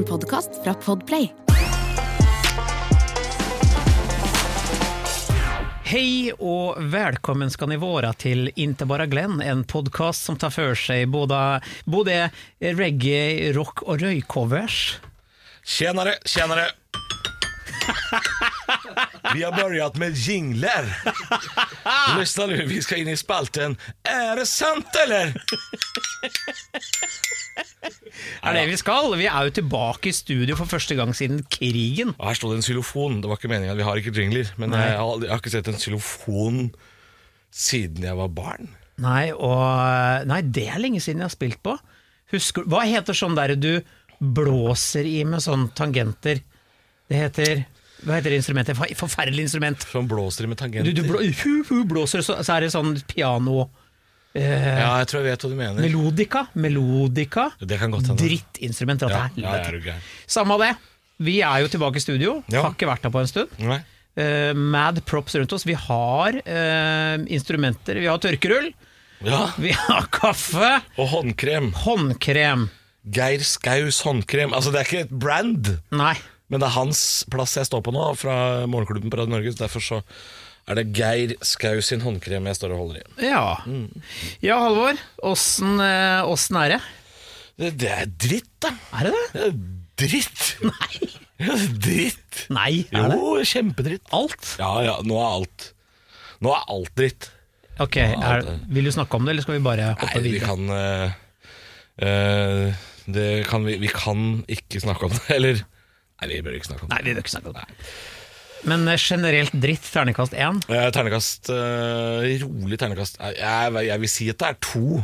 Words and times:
En 0.00 0.06
podkast 0.06 0.50
fra 0.64 0.72
Podplay. 0.74 1.26
Hei 5.84 6.30
og 6.32 6.78
velkommen 6.94 7.52
skal 7.52 7.68
ni 7.68 7.76
være 7.82 8.14
til 8.22 8.48
Inte 8.54 8.88
bara 8.88 9.04
Glenn, 9.12 9.42
en 9.44 9.60
podkast 9.68 10.24
som 10.24 10.38
tar 10.40 10.54
for 10.56 10.72
seg 10.72 11.04
både, 11.12 11.40
både 11.84 12.16
reggae, 12.80 13.50
rock 13.52 13.84
og 13.84 14.00
røykovers 14.00 14.78
Tjenere, 15.68 16.16
tjenere 16.24 16.70
Vi 19.34 19.42
har 19.44 19.52
börjat 19.52 19.96
med 19.96 20.16
jingler. 20.16 20.96
Lyssna 22.18 22.46
nu, 22.46 22.66
vi 22.66 22.82
ska 22.82 22.96
in 22.96 23.08
i 23.08 23.16
spalten 23.16 23.76
Är 24.02 24.36
det 24.36 24.46
sant 24.46 24.96
eller? 25.04 25.34
Er 28.46 28.56
det 28.56 28.64
vi 28.70 28.76
skal? 28.80 29.10
Vi 29.20 29.26
er 29.30 29.48
jo 29.48 29.54
tilbake 29.60 30.10
i 30.10 30.14
studio 30.16 30.56
for 30.58 30.68
første 30.70 30.96
gang 30.98 31.12
siden 31.16 31.42
krigen. 31.52 32.14
Og 32.18 32.28
her 32.30 32.38
står 32.38 32.54
det 32.54 32.60
en 32.60 32.66
xylofon. 32.68 33.20
Det 33.22 33.30
var 33.30 33.40
ikke 33.40 33.50
meningen, 33.52 33.76
vi 33.78 33.86
har 33.86 34.00
ikke 34.00 34.14
jingler. 34.16 34.50
Men 34.60 34.74
jeg 34.76 34.96
har, 34.98 35.24
jeg 35.24 35.30
har 35.32 35.42
ikke 35.42 35.52
sett 35.54 35.70
en 35.72 35.80
xylofon 35.80 36.60
siden 37.50 38.06
jeg 38.06 38.16
var 38.18 38.30
barn. 38.34 38.70
Nei, 39.00 39.30
og, 39.32 40.26
nei, 40.28 40.42
det 40.44 40.66
er 40.70 40.82
lenge 40.82 41.00
siden 41.00 41.22
jeg 41.24 41.30
har 41.30 41.34
spilt 41.34 41.60
på. 41.64 41.76
Husker, 42.34 42.66
hva 42.70 42.84
heter 42.86 43.16
sånn 43.16 43.34
der 43.38 43.56
du 43.58 43.72
blåser 44.20 45.06
i 45.08 45.22
med 45.26 45.42
sånn 45.44 45.70
tangenter? 45.76 46.42
Det 47.10 47.18
heter 47.24 47.62
Hva 48.04 48.16
heter 48.16 48.32
det 48.32 48.38
instrumentet? 48.40 48.78
Forferdelig 48.96 49.42
instrument. 49.48 49.82
Som 49.90 50.06
blåser 50.08 50.46
med 50.48 50.56
Du, 50.56 50.62
tangenter. 50.62 50.92
du 50.96 51.02
blå, 51.04 51.20
hu, 51.20 51.54
hu, 51.68 51.80
blåser, 51.88 52.22
så, 52.24 52.38
så 52.44 52.54
er 52.56 52.64
det 52.64 52.70
sånn 52.72 52.94
piano 53.10 53.66
Ja, 54.34 54.92
jeg 55.00 55.08
tror 55.10 55.24
jeg 55.24 55.32
vet 55.32 55.44
hva 55.44 55.50
du 55.50 55.56
mener. 55.58 55.80
Melodika. 55.82 56.44
Melodika. 56.54 57.48
Det 57.58 57.78
kan 57.80 57.90
godt 57.90 58.06
hende. 58.12 58.22
Drittinstrument. 58.22 59.02
Ja, 59.10 59.24
Ja, 59.36 59.56
er. 59.58 60.04
Samme 60.30 60.54
av 60.54 60.62
det. 60.62 60.74
Vi 61.20 61.40
er 61.44 61.64
jo 61.64 61.68
tilbake 61.72 61.98
i 61.98 62.04
studio. 62.04 62.36
Ja. 62.48 62.62
Har 62.64 62.76
ikke 62.76 62.88
vært 62.88 63.04
her 63.04 63.12
på 63.12 63.20
en 63.20 63.28
stund. 63.30 63.56
Nei. 63.58 63.80
Eh, 64.20 64.52
mad 64.54 65.02
props 65.06 65.34
rundt 65.38 65.52
oss. 65.52 65.66
Vi 65.68 65.74
har 65.76 66.38
eh, 66.44 67.16
instrumenter. 67.28 67.98
Vi 68.00 68.08
har 68.08 68.22
tørkerull. 68.22 68.70
Ja, 69.26 69.50
Vi 69.60 69.74
har 69.76 70.06
kaffe. 70.14 70.78
og 70.96 71.10
håndkrem. 71.12 71.72
Håndkrem. 71.84 72.68
Geir 73.04 73.42
Skaus 73.44 74.00
håndkrem. 74.06 74.54
Altså, 74.56 74.72
det 74.72 74.80
er 74.80 74.88
ikke 74.88 75.04
et 75.08 75.16
brand. 75.26 75.74
Nei. 75.92 76.14
Men 76.50 76.62
det 76.62 76.66
er 76.70 76.74
hans 76.78 77.00
plass 77.30 77.54
jeg 77.58 77.68
står 77.68 77.82
på 77.86 77.92
nå, 77.94 78.08
fra 78.18 78.66
Morgenklubben 78.66 79.12
på 79.12 79.20
Radio 79.20 79.34
Norge. 79.36 79.52
så 79.54 79.64
Derfor 79.66 79.84
så 79.84 80.00
er 80.68 80.78
det 80.78 80.86
Geir 80.96 81.34
Skau 81.46 81.80
sin 81.84 82.02
håndkrem 82.04 82.46
jeg 82.50 82.58
står 82.58 82.74
og 82.74 82.82
holder 82.84 83.00
i. 83.00 83.30
Ja. 83.30 83.44
Ja, 84.44 84.60
Halvor. 84.66 85.00
Åssen 85.26 85.80
eh, 85.82 86.64
er 86.64 86.76
det? 86.76 86.80
Det, 87.60 87.72
det 87.82 87.90
er 87.92 88.12
dritt, 88.26 88.52
da. 88.62 88.70
Er 89.00 89.08
det 89.08 89.14
det? 89.16 89.26
Det 89.32 89.48
er 89.48 89.58
dritt. 90.04 90.44
Nei. 90.70 91.10
Dritt. 91.80 92.44
Nei, 92.52 92.72
er 92.92 93.12
det? 93.12 93.18
Jo, 93.18 93.34
kjempedritt. 93.48 94.06
Alt? 94.16 94.54
Ja, 94.60 94.72
ja, 94.84 94.96
nå 95.06 95.16
er 95.20 95.28
alt 95.40 95.70
Nå 96.40 96.52
er 96.56 96.62
alt 96.72 96.92
dritt. 96.96 97.30
Ok, 97.80 97.96
er, 98.00 98.44
Vil 98.68 98.88
du 98.88 98.92
snakke 98.92 99.16
om 99.16 99.24
det, 99.24 99.34
eller 99.34 99.44
skal 99.44 99.56
vi 99.56 99.64
bare 99.64 99.90
hoppe 99.94 100.20
Nei, 100.20 100.32
vi 100.36 100.40
kan 100.42 100.72
eh, 100.76 101.12
Det 103.08 103.28
kan 103.48 103.64
vi 103.64 103.78
Vi 103.80 103.92
kan 103.92 104.42
ikke 104.48 104.82
snakke 104.84 105.08
om 105.08 105.14
det. 105.16 105.24
Eller 105.36 105.62
Nei, 106.20 106.28
vi 106.34 106.40
bør 106.44 106.56
ikke 106.58 106.68
snakke 106.68 106.84
om 106.84 106.90
det. 106.90 106.96
Nei, 106.96 107.04
vi 107.06 107.14
bør 107.16 107.24
ikke 107.24 107.32
snakke 107.32 107.48
om 107.48 107.56
det. 107.56 107.64
Men 108.68 108.88
eh, 108.88 108.98
generelt 109.00 109.52
dritt, 109.56 109.86
ternekast 109.92 110.34
én. 110.36 110.58
Eh, 110.68 110.88
ternekast 110.92 111.48
eh, 111.54 112.26
Rolig 112.42 112.78
ternekast 112.80 113.20
jeg, 113.20 113.38
jeg, 113.40 113.86
jeg 113.88 114.00
vil 114.04 114.12
si 114.12 114.28
at 114.32 114.40
det 114.42 114.48
er 114.52 114.58
to. 114.64 115.02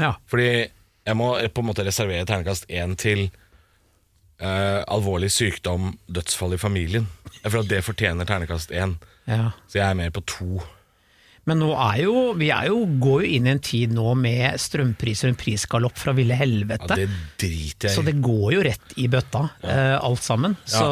Ja. 0.00 0.14
Fordi 0.30 0.50
jeg 0.50 1.16
må 1.16 1.30
på 1.54 1.62
en 1.62 1.70
måte 1.70 1.84
reservere 1.86 2.26
ternekast 2.28 2.68
én 2.68 2.92
til 3.00 3.28
eh, 4.40 4.82
alvorlig 4.90 5.30
sykdom, 5.32 5.94
dødsfall 6.12 6.56
i 6.56 6.60
familien. 6.60 7.08
Jeg 7.40 7.48
føler 7.54 7.64
at 7.66 7.72
det 7.72 7.86
fortjener 7.86 8.28
ternekast 8.28 8.74
én. 8.76 8.98
ja. 9.30 9.50
Så 9.70 9.80
jeg 9.80 9.86
er 9.88 9.96
mer 9.98 10.12
på 10.14 10.22
to. 10.28 10.60
Men 11.48 11.62
nå 11.62 11.70
er 11.72 12.02
jo, 12.04 12.16
vi 12.38 12.50
er 12.52 12.66
jo, 12.68 12.82
går 13.00 13.22
jo 13.24 13.28
inn 13.38 13.46
i 13.48 13.52
en 13.54 13.62
tid 13.64 13.94
nå 13.96 14.12
med 14.20 14.58
strømpriser 14.60 15.30
og 15.30 15.32
en 15.32 15.38
prisgalopp 15.40 15.96
fra 15.98 16.12
ville 16.14 16.36
Ja, 16.36 16.42
helvete. 16.44 16.98
det 17.00 17.06
driter 17.40 17.88
jeg 17.88 17.96
så 17.96 18.04
det 18.06 18.18
går 18.22 18.52
jo 18.58 18.64
rett 18.68 18.92
i 19.00 19.08
bøtta, 19.10 19.46
eh, 19.64 19.96
alt 19.96 20.22
sammen. 20.22 20.54
Så 20.68 20.84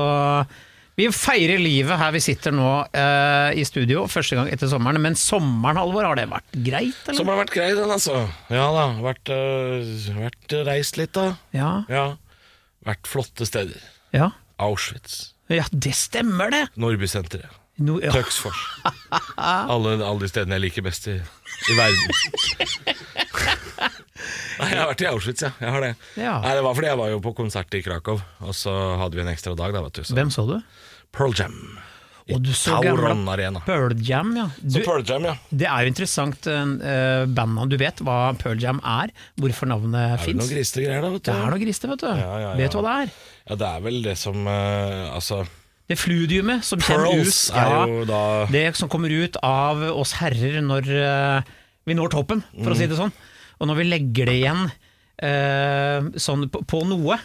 vi 0.99 1.07
feirer 1.15 1.61
livet 1.63 1.95
her 2.01 2.11
vi 2.17 2.21
sitter 2.25 2.53
nå 2.55 2.69
eh, 2.91 3.55
i 3.61 3.65
studio, 3.69 4.05
første 4.11 4.35
gang 4.39 4.49
etter 4.51 4.67
sommeren. 4.71 4.99
Men 5.05 5.15
sommeren, 5.19 5.79
Halvor, 5.79 6.09
har 6.11 6.19
det 6.19 6.27
vært 6.31 6.59
greit, 6.67 6.99
eller? 7.07 7.17
Sommeren 7.21 7.39
har 7.39 7.45
vært 7.47 7.55
grei, 7.55 7.69
den, 7.79 7.93
altså. 7.95 8.25
Ja 8.51 8.67
da. 8.75 8.87
Vært, 9.05 9.31
øh, 9.31 9.93
vært 10.19 10.57
reist 10.69 10.99
litt, 11.01 11.15
da. 11.17 11.31
Ja, 11.57 11.71
Ja. 11.93 12.07
Vært 12.89 13.09
flotte 13.11 13.47
steder. 13.49 13.81
ja. 14.17 14.31
Auschwitz. 14.59 15.35
ja, 15.55 15.63
det 15.71 15.93
stemmer 15.95 16.51
det! 16.51 16.65
Norbysenteret. 16.83 17.47
No, 17.79 18.01
ja. 18.03 18.11
Tøksfors. 18.11 18.59
Alle, 19.39 19.93
alle 20.03 20.19
de 20.25 20.29
stedene 20.33 20.57
jeg 20.57 20.65
liker 20.65 20.83
best 20.83 21.07
i, 21.07 21.15
i 21.15 21.77
verden. 21.79 22.11
Nei, 24.59 24.71
Jeg 24.73 24.79
har 24.83 24.89
vært 24.93 25.03
i 25.05 25.11
Auschwitz, 25.13 25.43
ja. 25.47 25.51
Jeg 25.63 25.71
har 25.75 25.85
det. 25.85 25.93
Ja. 26.19 26.37
Nei, 26.45 26.55
det 26.59 26.65
var 26.67 26.75
fordi 26.79 26.89
jeg 26.91 26.99
var 27.03 27.11
jo 27.13 27.21
på 27.25 27.35
konsert 27.39 27.75
i 27.79 27.83
Krakow, 27.85 28.21
og 28.43 28.55
så 28.57 28.73
hadde 29.03 29.15
vi 29.19 29.23
en 29.27 29.31
ekstra 29.35 29.55
dag. 29.59 29.73
da, 29.77 29.83
vet 29.87 30.01
du. 30.01 30.03
Så. 30.09 30.17
Hvem 30.19 30.33
så 30.35 30.47
du? 30.49 30.57
Pearl 31.15 31.33
Jam. 31.39 31.55
I 32.29 32.35
Og 32.37 32.43
du 32.45 32.51
så 32.53 32.75
Tauron 32.85 33.23
Arena. 33.33 33.63
Pearl 33.65 33.95
Jam, 34.05 34.35
ja. 34.37 34.49
Du, 34.61 34.81
Pearl 34.85 35.01
Jam, 35.09 35.25
ja. 35.25 35.37
det 35.49 35.65
er 35.71 35.87
jo 35.87 35.93
interessant, 35.95 36.45
uh, 36.51 37.23
bandnavn. 37.25 37.71
Du 37.73 37.79
vet 37.81 38.03
hva 38.05 38.19
Pearl 38.37 38.61
Jam 38.61 38.83
er? 38.85 39.15
Hvorfor 39.41 39.71
navnet 39.71 39.97
Er 39.97 40.19
det 40.21 40.35
er 40.35 40.41
noe 40.43 40.51
griste 40.51 40.83
greier, 40.85 41.01
da? 41.07 41.13
vet 41.15 41.23
du? 41.25 41.31
Det 41.31 41.39
er 41.39 41.55
noe 41.55 41.63
griste, 41.63 41.89
vet 41.89 42.03
du. 42.05 42.11
Ja, 42.11 42.19
ja, 42.27 42.43
ja. 42.51 42.51
Vet 42.61 42.75
du 42.77 42.83
hva 42.83 42.85
det 42.85 42.99
er? 43.07 43.15
Ja, 43.49 43.57
det 43.63 43.71
er 43.71 43.87
vel 43.87 44.03
det 44.05 44.17
som 44.21 44.45
uh, 44.45 45.15
Altså, 45.15 45.41
Det 45.89 45.97
fludiumet 45.97 46.67
som 46.69 46.83
kommer 46.85 47.09
Pearls 47.15 47.39
ut 47.49 47.57
er 47.63 47.95
jo 47.95 48.05
da 48.13 48.21
Det 48.53 48.67
som 48.77 48.91
kommer 48.93 49.15
ut 49.25 49.41
av 49.49 49.81
oss 49.95 50.13
herrer 50.21 50.61
når 50.69 50.93
uh, 51.01 51.55
vi 51.89 51.97
når 51.97 52.11
toppen, 52.13 52.43
for 52.61 52.75
å 52.75 52.77
Mm. 52.77 52.81
si 52.83 52.87
det 52.93 52.97
sånn. 53.01 53.13
Og 53.59 53.71
når 53.71 53.81
vi 53.81 53.89
legger 53.89 54.31
det 54.31 54.37
igjen 54.41 54.65
eh, 54.69 56.09
sånn 56.21 56.47
på, 56.53 56.63
på 56.69 56.83
noe, 56.89 57.19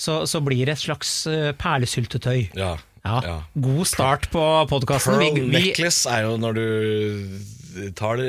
så, 0.00 0.22
så 0.26 0.40
blir 0.44 0.64
det 0.64 0.78
et 0.78 0.82
slags 0.86 1.10
uh, 1.28 1.50
perlesyltetøy. 1.60 2.50
Ja. 2.56 2.74
Ja. 3.04 3.36
God 3.56 3.86
start 3.88 4.28
på 4.32 4.42
podkasten. 4.68 5.16
Pearl 5.20 5.48
necklace 5.52 6.08
er 6.12 6.26
jo 6.26 6.34
når 6.40 6.58
du 6.58 7.90
tar 7.96 8.20
det 8.20 8.28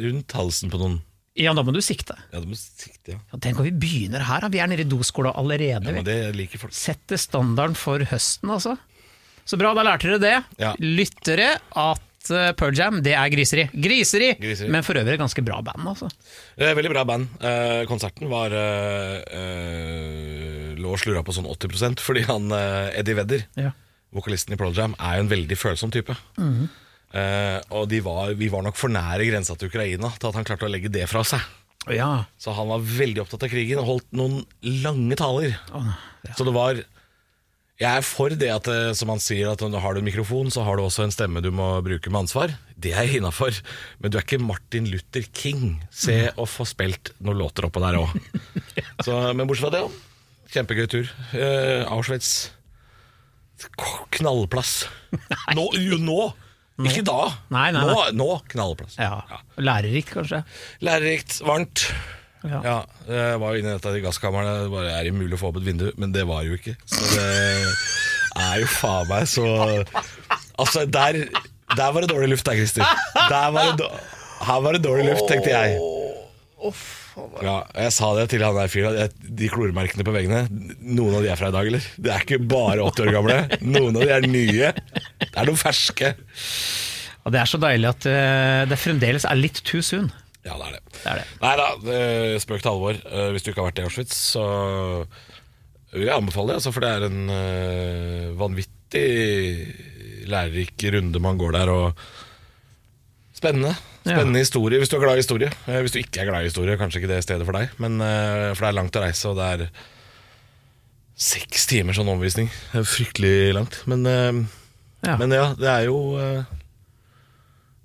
rundt 0.00 0.36
halsen 0.36 0.72
på 0.72 0.80
noen. 0.80 0.98
Ja, 1.36 1.52
da 1.52 1.60
må 1.66 1.72
du 1.74 1.82
sikte. 1.84 2.16
Ja, 2.32 2.40
du 2.40 2.48
må 2.48 2.56
sikte, 2.56 3.12
ja. 3.12 3.18
Ja, 3.28 3.38
Tenk 3.44 3.60
om 3.60 3.66
vi 3.66 3.74
begynner 3.76 4.24
her, 4.24 4.46
da. 4.46 4.48
vi 4.52 4.60
er 4.62 4.70
nede 4.72 4.86
i 4.86 4.88
doskola 4.88 5.34
allerede. 5.36 5.84
ja 5.84 5.96
men 5.98 6.06
det 6.06 6.32
liker 6.36 6.62
folk. 6.62 6.72
Setter 6.76 7.20
standarden 7.20 7.76
for 7.76 8.00
høsten, 8.08 8.52
altså. 8.54 8.76
Så 9.46 9.58
bra, 9.60 9.74
da 9.76 9.84
lærte 9.86 10.08
dere 10.08 10.22
det. 10.22 10.36
Ja. 10.62 10.72
Lyttere, 10.80 11.50
at 11.76 12.05
eh, 12.34 12.50
Pearl 12.58 12.76
Jam, 12.78 13.00
det 13.04 13.14
er 13.16 13.30
griseri. 13.32 13.66
Griseri! 13.72 14.30
Griseri. 14.40 14.70
Men 14.72 14.84
for 14.86 14.98
øvrig 15.00 15.18
ganske 15.20 15.44
bra 15.46 15.60
band, 15.66 15.84
altså. 15.92 16.08
Veldig 16.58 16.92
bra 16.92 17.04
band. 17.08 17.28
Eh, 17.40 17.82
konserten 17.90 18.30
var 18.32 18.54
eh, 18.56 19.20
Lå 20.76 20.92
og 20.94 21.00
slurra 21.00 21.22
på 21.26 21.32
sånn 21.34 21.48
80% 21.48 22.02
fordi 22.04 22.22
han 22.28 22.50
Eddie 22.52 23.16
Vedder, 23.18 23.46
Ja. 23.58 23.70
vokalisten 24.14 24.54
i 24.54 24.58
Pearl 24.60 24.74
Jam, 24.76 24.94
er 25.00 25.18
jo 25.18 25.24
en 25.26 25.30
veldig 25.32 25.56
følsom 25.58 25.90
type. 25.94 26.14
Eh, 27.16 27.58
og 27.70 27.86
de 27.88 28.00
var, 28.04 28.34
vi 28.36 28.48
var 28.52 28.62
nok 28.66 28.76
for 28.76 28.92
nære 28.92 29.24
grensa 29.30 29.54
til 29.56 29.70
Ukraina 29.70 30.10
til 30.18 30.28
at 30.28 30.34
han 30.36 30.44
klarte 30.44 30.66
å 30.68 30.72
legge 30.72 30.90
det 30.92 31.06
fra 31.08 31.22
seg. 31.24 31.40
Ja. 31.94 32.24
Så 32.40 32.50
han 32.56 32.66
var 32.68 32.82
veldig 32.82 33.22
opptatt 33.22 33.44
av 33.46 33.50
krigen 33.52 33.78
og 33.78 33.86
holdt 33.86 34.08
noen 34.18 34.40
lange 34.82 35.14
taler. 35.18 35.54
Så 36.36 36.44
det 36.44 36.54
var 36.56 36.80
Jeg 37.76 38.00
er 38.00 38.04
for 38.08 38.32
det 38.32 38.48
at 38.48 38.68
eh, 38.72 38.92
som 38.96 39.10
han 39.12 39.20
sier 39.20 39.50
at 39.52 39.60
når 39.60 39.82
har 39.84 39.92
du 39.96 40.00
en 40.00 40.06
mikrofon, 40.08 40.48
så 40.52 40.62
har 40.64 40.78
du 40.78 40.84
også 40.86 41.04
en 41.04 41.12
stemme 41.12 41.42
du 41.44 41.50
må 41.52 41.66
bruke 41.84 42.08
med 42.08 42.22
ansvar. 42.24 42.54
Det 42.72 42.94
er 42.96 43.04
jeg 43.04 43.20
innafor. 43.20 43.52
Men 44.00 44.12
du 44.12 44.16
er 44.16 44.24
ikke 44.24 44.40
Martin 44.40 44.88
Luther 44.88 45.26
King. 45.36 45.76
Se 45.92 46.30
og 46.40 46.48
få 46.48 46.64
spilt 46.68 47.12
noen 47.20 47.36
låter 47.42 47.68
oppå 47.68 47.82
der 47.84 47.98
òg. 48.00 48.16
Men 49.36 49.44
bortsett 49.44 49.66
fra 49.68 49.74
det. 49.76 49.84
Kjempegøy 50.54 50.88
tur. 50.88 51.12
Eh, 51.36 51.84
Auschwitz. 51.92 52.32
Knallplass. 54.16 54.86
Nå! 55.56 55.68
Jo, 55.80 56.00
nå. 56.00 56.18
Ikke 56.84 57.04
da. 57.08 57.30
Nei, 57.52 57.70
nei, 57.72 57.84
Nå, 57.88 58.00
nå 58.16 58.26
knallplass. 58.52 58.98
ja. 59.00 59.20
Lærerikt, 59.56 60.10
kanskje. 60.12 60.42
Lærerikt, 60.84 61.38
varmt. 61.44 61.86
Ja. 62.44 62.60
Ja, 62.62 62.76
jeg 63.08 63.40
var 63.42 63.54
jo 63.54 63.62
inne 63.62 63.72
i 63.72 63.78
dette 63.78 63.94
i 63.96 64.02
gasskammeret. 64.04 64.66
Det 64.66 64.72
bare 64.74 64.92
er 64.92 65.08
umulig 65.10 65.26
mulig 65.26 65.38
å 65.38 65.40
få 65.40 65.50
opp 65.52 65.60
et 65.62 65.66
vindu, 65.66 65.88
men 65.96 66.12
det 66.14 66.26
var 66.28 66.44
jo 66.46 66.58
ikke. 66.58 66.76
Så 66.86 67.02
det 67.14 67.24
er 68.44 68.60
jo 68.62 68.68
faen 68.70 69.08
meg 69.10 69.28
så 69.30 69.46
Altså, 70.56 70.86
der, 70.88 71.18
der 71.76 71.90
var 71.92 72.00
det 72.04 72.08
dårlig 72.12 72.30
luft 72.32 72.46
der, 72.48 72.56
Christer. 72.56 72.86
Der 73.28 73.50
var 73.52 73.74
det, 73.76 73.88
her 74.46 74.62
var 74.64 74.76
det 74.76 74.84
dårlig 74.86 75.10
luft, 75.10 75.26
tenkte 75.28 75.52
jeg. 75.52 75.76
Ja, 77.44 77.56
jeg 77.76 77.92
sa 77.92 78.08
det 78.16 78.26
til 78.32 78.44
han 78.44 78.56
der 78.56 78.70
fyren. 78.72 79.12
De 79.20 79.50
kloremerkene 79.52 80.04
på 80.06 80.14
veggene, 80.14 80.46
noen 80.80 81.18
av 81.18 81.24
de 81.24 81.30
er 81.32 81.38
fra 81.40 81.50
i 81.52 81.54
dag, 81.54 81.68
eller? 81.68 81.88
Det 82.00 82.12
er 82.12 82.24
ikke 82.24 82.40
bare 82.48 82.84
80 82.84 83.04
år 83.04 83.14
gamle. 83.18 83.38
Noen 83.64 83.96
av 84.00 84.04
de 84.06 84.14
er 84.16 84.28
nye. 84.30 84.72
Det 85.20 85.32
er 85.34 85.48
noen 85.50 85.60
ferske. 85.60 86.14
Og 87.26 87.34
det 87.34 87.40
er 87.42 87.50
så 87.50 87.60
deilig 87.60 87.88
at 87.90 88.08
eh, 88.08 88.62
det 88.70 88.78
fremdeles 88.78 89.26
er 89.28 89.38
litt 89.40 89.60
too 89.66 89.82
soon. 89.84 90.08
Ja, 90.46 90.54
det 90.60 90.66
er 90.68 90.74
det. 90.76 90.82
Det 90.94 91.06
er 91.10 91.16
det. 91.20 91.26
Nei 91.42 91.54
da, 91.58 91.66
eh, 91.96 92.36
spøk 92.42 92.62
til 92.62 92.70
alvor. 92.70 92.94
Eh, 93.02 93.30
Hvis 93.34 93.42
du 93.42 93.50
ikke 93.50 93.62
har 93.64 93.70
vært 93.72 93.80
i 93.82 93.86
Auschwitz, 93.88 94.14
så 94.36 94.44
Jeg 95.92 96.00
vil 96.04 96.10
anbefale 96.12 96.48
det, 96.52 96.56
altså, 96.60 96.72
for 96.74 96.80
det 96.84 96.90
er 96.92 97.04
en 97.06 97.30
øh, 97.30 98.38
vanvittig 98.38 99.08
lærerik 100.28 100.84
runde 100.94 101.20
man 101.22 101.38
går 101.40 101.52
der. 101.56 101.70
Og 101.72 101.92
spennende. 103.36 103.74
Spennende 104.06 104.38
historie 104.42 104.78
hvis 104.78 104.88
du 104.92 104.96
er 104.98 105.02
glad 105.06 105.16
i 105.18 105.22
historie. 105.24 105.50
Eh, 105.66 105.80
Hvis 105.82 105.92
du 105.94 105.98
ikke 105.98 106.20
er 106.22 106.28
glad 106.30 106.40
i 106.44 106.50
historie, 106.50 106.76
kanskje 106.78 107.00
ikke 107.02 107.10
det 107.14 107.22
stedet 107.24 107.46
for 107.46 107.52
deg. 107.58 107.70
Men, 107.82 107.98
for 108.54 108.66
det 108.66 108.68
er 108.70 108.78
langt 108.78 108.96
å 108.98 109.02
reise, 109.06 109.28
og 109.32 109.36
det 109.40 109.46
er 109.54 109.70
seks 111.16 111.64
timer 111.70 111.96
sånn 111.96 112.10
omvisning. 112.12 112.50
Det 112.74 112.82
er 112.82 112.90
fryktelig 112.90 113.34
langt. 113.56 113.80
Men, 113.88 114.04
Ja. 115.06 115.16
men 115.16 115.30
ja, 115.30 115.54
det 115.54 115.68
er 115.70 115.84
jo 115.86 115.98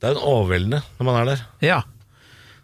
Det 0.02 0.10
er 0.10 0.16
en 0.16 0.26
overveldende 0.26 0.82
når 1.00 1.06
man 1.06 1.16
er 1.22 1.26
der. 1.36 1.42
Ja, 1.62 1.82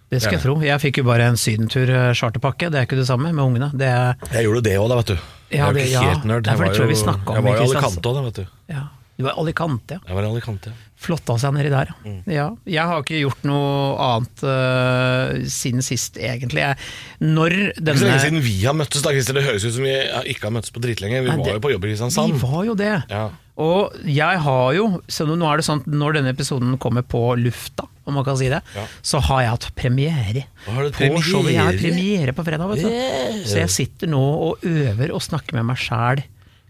det 0.10 0.22
skal 0.22 0.38
jeg 0.38 0.42
tro. 0.42 0.56
Jeg 0.64 0.80
fikk 0.82 0.98
jo 1.02 1.04
bare 1.04 1.28
en 1.28 1.36
sydentur 1.38 1.90
eh, 1.90 2.14
charterpakke, 2.14 2.70
det 2.72 2.80
er 2.80 2.86
ikke 2.88 2.96
det 3.02 3.08
samme 3.10 3.34
med 3.34 3.44
ungene. 3.44 3.72
Det 3.76 3.88
er, 3.88 4.16
Jeg 4.32 4.46
gjorde 4.48 4.62
det 4.64 4.78
òg, 4.80 4.88
da, 4.90 4.96
vet 5.02 5.08
du. 5.08 5.16
jeg 5.16 5.58
Ja, 5.60 5.64
er 5.64 5.68
jo 5.68 5.74
det- 5.74 5.88
ikke 5.88 6.06
helt 6.08 6.24
nerd. 6.26 6.46
Ja, 6.48 6.52
jeg, 6.52 6.60
var 6.60 6.66
jo- 6.68 6.88
Jeg 7.36 7.44
var 7.44 7.56
i 7.56 7.64
Alicante 7.64 8.08
òg, 8.10 8.16
da, 8.16 8.22
vet 8.22 8.34
du. 8.36 8.46
ja. 8.70 8.84
Du 9.18 9.24
var 9.26 9.34
Alicante, 9.42 9.96
ja. 9.98 10.00
Jeg 10.06 10.14
var 10.16 10.26
i 10.28 10.30
Alicante. 10.30 10.72
Flotta 11.02 11.38
seg 11.42 11.54
nedi 11.56 11.70
der, 11.74 11.90
Mm. 12.06 12.20
ja. 12.30 12.52
Jeg 12.70 12.86
har 12.86 13.02
ikke 13.02 13.18
gjort 13.24 13.44
noe 13.50 13.96
annet 13.98 14.44
uh, 14.46 15.48
siden 15.50 15.82
sist, 15.86 16.18
egentlig. 16.22 16.62
Jeg, 16.62 16.78
når 17.26 17.56
er 17.58 17.72
ikke 17.82 17.98
så 17.98 18.06
lenge 18.12 18.22
siden 18.28 18.42
vi 18.46 18.56
har 18.64 18.74
møttes. 18.78 19.02
da, 19.02 19.10
Christer. 19.16 19.34
Det 19.40 19.44
høres 19.48 19.66
ut 19.66 19.74
som 19.74 19.84
vi 19.88 19.96
ikke 20.34 20.46
har 20.50 20.54
møttes 20.54 20.70
på 20.74 20.82
dritlenge. 20.84 21.24
Vi 21.26 21.30
Nei, 21.32 21.38
var 21.38 21.44
det- 21.50 21.58
jo 21.58 21.64
på 21.66 21.72
jobb 21.74 21.86
i 21.86 21.92
Kristiansand. 21.92 22.34
Vi 22.38 22.40
var 22.46 22.64
jo 22.70 22.76
det. 22.78 22.94
Ja. 23.10 23.26
Og 23.58 23.96
jeg 24.06 24.38
har 24.46 24.74
jo, 24.78 24.86
så 25.10 25.26
nå 25.26 25.42
er 25.52 25.58
det 25.58 25.66
sånn 25.66 25.82
når 25.90 26.14
denne 26.20 26.30
episoden 26.30 26.78
kommer 26.78 27.02
på 27.02 27.24
lufta, 27.42 27.88
om 28.06 28.14
man 28.14 28.24
kan 28.24 28.38
si 28.38 28.50
det, 28.50 28.62
Ja. 28.76 28.86
så 29.02 29.20
har 29.20 29.42
jeg 29.42 29.50
hatt 29.50 29.70
premiere. 29.76 30.46
Har 30.68 30.84
du 30.84 30.92
På 30.92 31.18
showet. 31.26 31.54
Jeg 31.54 31.58
har 31.66 31.74
premiere? 31.74 31.82
premiere 31.82 32.34
på 32.38 32.46
fredag, 32.46 32.70
vet 32.70 32.86
du. 32.86 33.50
Så 33.50 33.58
jeg 33.66 33.70
sitter 33.74 34.08
nå 34.14 34.22
og 34.22 34.62
øver 34.62 35.10
og 35.12 35.22
snakker 35.26 35.54
med 35.58 35.66
meg 35.66 35.78
sjæl 35.78 36.22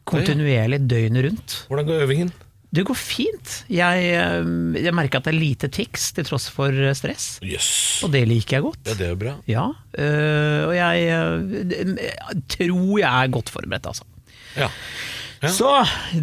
kontinuerlig 0.07 0.81
døgnet 0.89 1.25
rundt. 1.29 1.57
Hvordan 1.69 1.87
går 1.89 2.05
øvingen? 2.07 2.33
Det 2.77 2.83
går 2.83 2.97
fint. 2.99 3.51
Jeg, 3.71 4.07
eh, 4.11 4.47
jeg 4.83 4.93
merker 4.95 5.21
at 5.21 5.27
det 5.27 5.31
er 5.31 5.39
lite 5.39 5.69
tics 5.71 6.09
til 6.17 6.25
tross 6.27 6.49
for 6.51 6.73
eh, 6.75 6.91
stress, 6.97 7.37
Yes. 7.45 7.67
og 8.03 8.11
det 8.11 8.25
liker 8.27 8.57
jeg 8.57 8.65
godt. 8.65 8.81
Ja, 8.89 8.95
det 8.99 9.07
er 9.07 9.19
bra. 9.19 9.35
Ja, 9.47 9.67
øh, 9.97 10.63
og 10.67 10.73
jeg 10.75 11.05
øh, 11.15 11.93
tror 12.51 12.97
jeg 12.99 13.07
er 13.07 13.31
godt 13.31 13.49
forberedt, 13.53 13.87
altså. 13.87 14.03
Ja. 14.57 14.67
Ja. 15.37 15.51
Så 15.53 15.69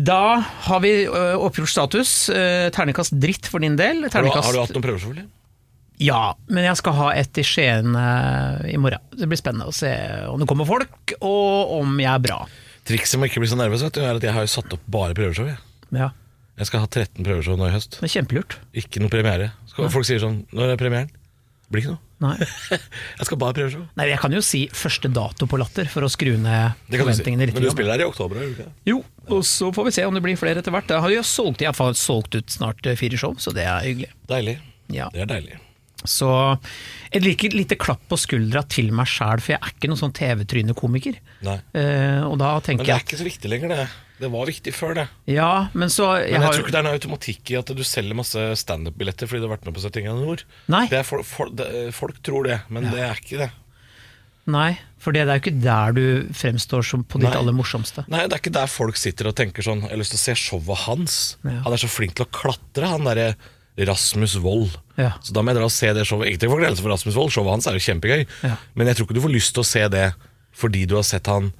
da 0.04 0.40
har 0.66 0.81
vi 0.82 1.06
oppgjort 1.06 1.70
status. 1.70 2.12
Ternekast 2.75 3.14
dritt 3.22 3.46
for 3.46 3.62
din 3.62 3.76
del. 3.78 4.00
Du, 4.02 4.10
har 4.10 4.25
du 4.26 4.58
hatt 4.58 4.72
noen 4.75 4.82
prøver, 4.82 4.98
selvfølgelig? 4.98 5.28
Ja, 6.02 6.32
men 6.50 6.66
jeg 6.66 6.81
skal 6.81 6.96
ha 6.98 7.12
et 7.14 7.38
i 7.38 7.44
Skien 7.46 7.94
i 7.94 8.75
morgen. 8.82 9.04
Det 9.14 9.28
blir 9.31 9.38
spennende 9.38 9.70
å 9.70 9.76
se 9.76 9.92
om 10.26 10.42
det 10.42 10.48
kommer 10.50 10.66
folk, 10.66 11.14
og 11.22 11.76
om 11.78 11.94
jeg 12.02 12.10
er 12.10 12.25
bra. 12.26 12.40
Trikset 12.84 13.20
med 13.20 13.31
ikke 13.31 13.40
bli 13.44 13.48
så 13.48 13.56
nervøs 13.58 13.82
vet 13.86 13.96
du, 13.96 14.02
er 14.04 14.19
at 14.19 14.25
jeg 14.26 14.34
har 14.36 14.44
jo 14.44 14.52
satt 14.52 14.72
opp 14.76 14.84
bare 14.92 15.16
prøveshow. 15.16 15.48
Jeg, 15.48 15.58
Ja, 15.94 16.10
jeg 16.58 16.69
skal 16.69 16.84
ha 16.84 16.86
13 16.86 17.25
prøveshow 17.26 17.56
nå 17.58 17.66
i 17.69 17.75
høst. 17.75 17.96
det 18.00 18.06
er 18.10 18.12
kjempelurt. 18.20 18.58
Ikke 18.76 19.00
noe 19.02 19.10
premiere. 19.12 19.52
Skal, 19.70 19.88
folk 19.90 20.06
sier 20.06 20.20
sånn 20.22 20.44
Når 20.54 20.75
er 20.75 20.81
premieren? 20.81 21.08
Det 21.64 21.72
blir 21.72 21.82
ikke 21.82 21.94
noe. 21.94 22.02
Nei. 22.25 22.36
Jeg 23.19 23.26
skal 23.26 23.38
bare 23.40 23.56
prøveshow. 23.56 23.82
Nei, 23.98 24.06
jeg 24.12 24.20
kan 24.22 24.32
jo 24.32 24.40
si 24.44 24.60
første 24.72 25.10
dato 25.12 25.48
på 25.50 25.58
Latter, 25.60 25.88
for 25.90 26.06
å 26.06 26.08
skru 26.12 26.36
ned 26.40 26.76
Det 26.86 27.00
kan 27.00 27.08
du 27.08 27.10
si. 27.10 27.19
forventningene 27.19 27.48
litt. 27.48 27.56
Men 27.56 27.64
du 27.64 27.66
grann. 27.66 27.75
spiller 27.75 27.96
her 27.96 28.04
i 28.04 28.06
oktober, 28.06 28.38
gjør 28.38 28.46
du 28.46 28.54
ikke 28.54 28.66
det? 28.69 28.75
Jo, 28.92 29.00
og 29.34 29.42
så 29.48 29.69
får 29.75 29.88
vi 29.88 29.94
se 29.96 30.04
om 30.08 30.14
det 30.16 30.22
blir 30.25 30.38
flere 30.40 30.62
etter 30.62 30.72
hvert. 30.72 30.88
Jeg 30.94 31.04
har 31.04 31.12
jo 31.16 31.25
solgt, 31.26 31.64
jeg 31.64 31.72
har 31.75 31.98
solgt 31.98 32.38
ut 32.38 32.54
snart 32.54 32.86
eh, 32.86 32.96
fire 33.00 33.19
show, 33.20 33.34
så 33.42 33.52
det 33.56 33.66
er 33.66 33.84
hyggelig. 33.88 34.10
Deilig. 34.31 34.56
Ja. 34.94 35.08
Det 35.12 35.25
er 35.26 35.31
deilig. 35.34 35.58
Så 36.05 36.31
et 37.11 37.25
like, 37.25 37.49
lite 37.55 37.79
klapp 37.81 38.03
på 38.11 38.19
skuldra 38.21 38.65
til 38.69 38.91
meg 38.95 39.09
sjæl, 39.09 39.41
for 39.41 39.55
jeg 39.55 39.61
er 39.62 39.75
ikke 39.75 39.89
noen 39.91 40.03
sånn 40.03 40.17
TV-trynekomiker. 40.17 41.21
Eh, 41.45 42.21
og 42.27 42.37
da 42.41 42.59
Men 42.61 42.83
det 42.85 42.93
er 42.93 43.06
ikke 43.06 43.21
så 43.21 43.29
viktig 43.29 43.53
lenger, 43.53 43.73
det. 43.73 43.87
Det 44.21 44.31
var 44.31 44.47
viktig 44.47 44.71
før, 44.77 44.95
det. 44.95 45.05
Ja, 45.27 45.69
men 45.75 45.91
så 45.91 46.12
jeg 46.21 46.37
Men 46.37 46.45
jeg 46.45 46.45
har, 46.45 46.55
tror 46.55 46.62
ikke 46.62 46.75
det 46.77 46.81
er 46.81 46.87
noe 46.87 46.99
automatikk 47.01 47.51
i 47.51 47.59
at 47.59 47.73
du 47.75 47.83
selger 47.83 48.15
masse 48.15 48.45
standup-billetter 48.61 49.27
fordi 49.27 49.43
du 49.43 49.49
har 49.49 49.56
vært 49.56 49.67
med 49.67 49.75
på 49.75 49.83
71 49.83 50.06
grader 50.06 50.29
nord. 50.29 50.45
Nei. 50.71 50.85
Det 50.93 51.03
for, 51.09 51.27
for, 51.27 51.51
det, 51.51 51.69
folk 51.97 52.21
tror 52.23 52.47
det, 52.47 52.61
men 52.71 52.87
det 52.93 53.03
er 53.03 53.19
ikke 53.19 53.41
det. 53.43 53.51
Nei, 54.55 54.75
for 55.01 55.17
det 55.17 55.23
er 55.25 55.39
jo 55.39 55.41
ikke 55.41 55.56
der 55.65 55.95
du 55.97 56.05
fremstår 56.37 56.85
som 56.85 57.03
på 57.09 57.19
ditt 57.21 57.31
Nei. 57.31 57.39
aller 57.41 57.56
morsomste. 57.56 58.05
Nei, 58.12 58.27
det 58.29 58.37
er 58.37 58.43
ikke 58.43 58.55
der 58.55 58.71
folk 58.71 58.99
sitter 59.01 59.31
og 59.31 59.37
tenker 59.39 59.65
sånn 59.65 59.87
Jeg 59.87 59.95
har 59.95 60.01
lyst 60.01 60.12
til 60.12 60.21
å 60.21 60.25
se 60.27 60.35
showet 60.37 60.83
hans. 60.85 61.19
Ja. 61.43 61.62
Han 61.65 61.77
er 61.77 61.81
så 61.81 61.91
flink 61.91 62.17
til 62.19 62.27
å 62.27 62.33
klatre, 62.33 62.91
han 62.93 63.09
derre 63.09 63.33
Rasmus 63.79 64.37
Wold. 64.44 64.76
Ja. 65.00 65.12
Så 65.25 65.35
da 65.35 65.43
må 65.43 65.50
jeg 65.50 65.59
dra 65.59 65.67
og 65.67 65.75
se 65.75 65.91
det 65.97 66.06
showet. 66.06 66.31
Ikke 66.31 66.44
til 66.44 66.53
forkleinelse 66.53 66.85
for 66.85 66.94
Rasmus 66.94 67.19
Wold, 67.19 67.35
showet 67.35 67.56
hans 67.56 67.67
er 67.71 67.79
jo 67.79 67.85
kjempegøy. 67.88 68.25
Ja. 68.47 68.55
Men 68.79 68.91
jeg 68.91 68.99
tror 68.99 69.09
ikke 69.09 69.19
du 69.19 69.25
får 69.25 69.35
lyst 69.35 69.55
til 69.56 69.65
å 69.65 69.69
se 69.69 69.85
det 69.91 70.09
fordi 70.55 70.85
du 70.87 70.94
har 70.94 71.06
sett 71.06 71.26
han 71.26 71.50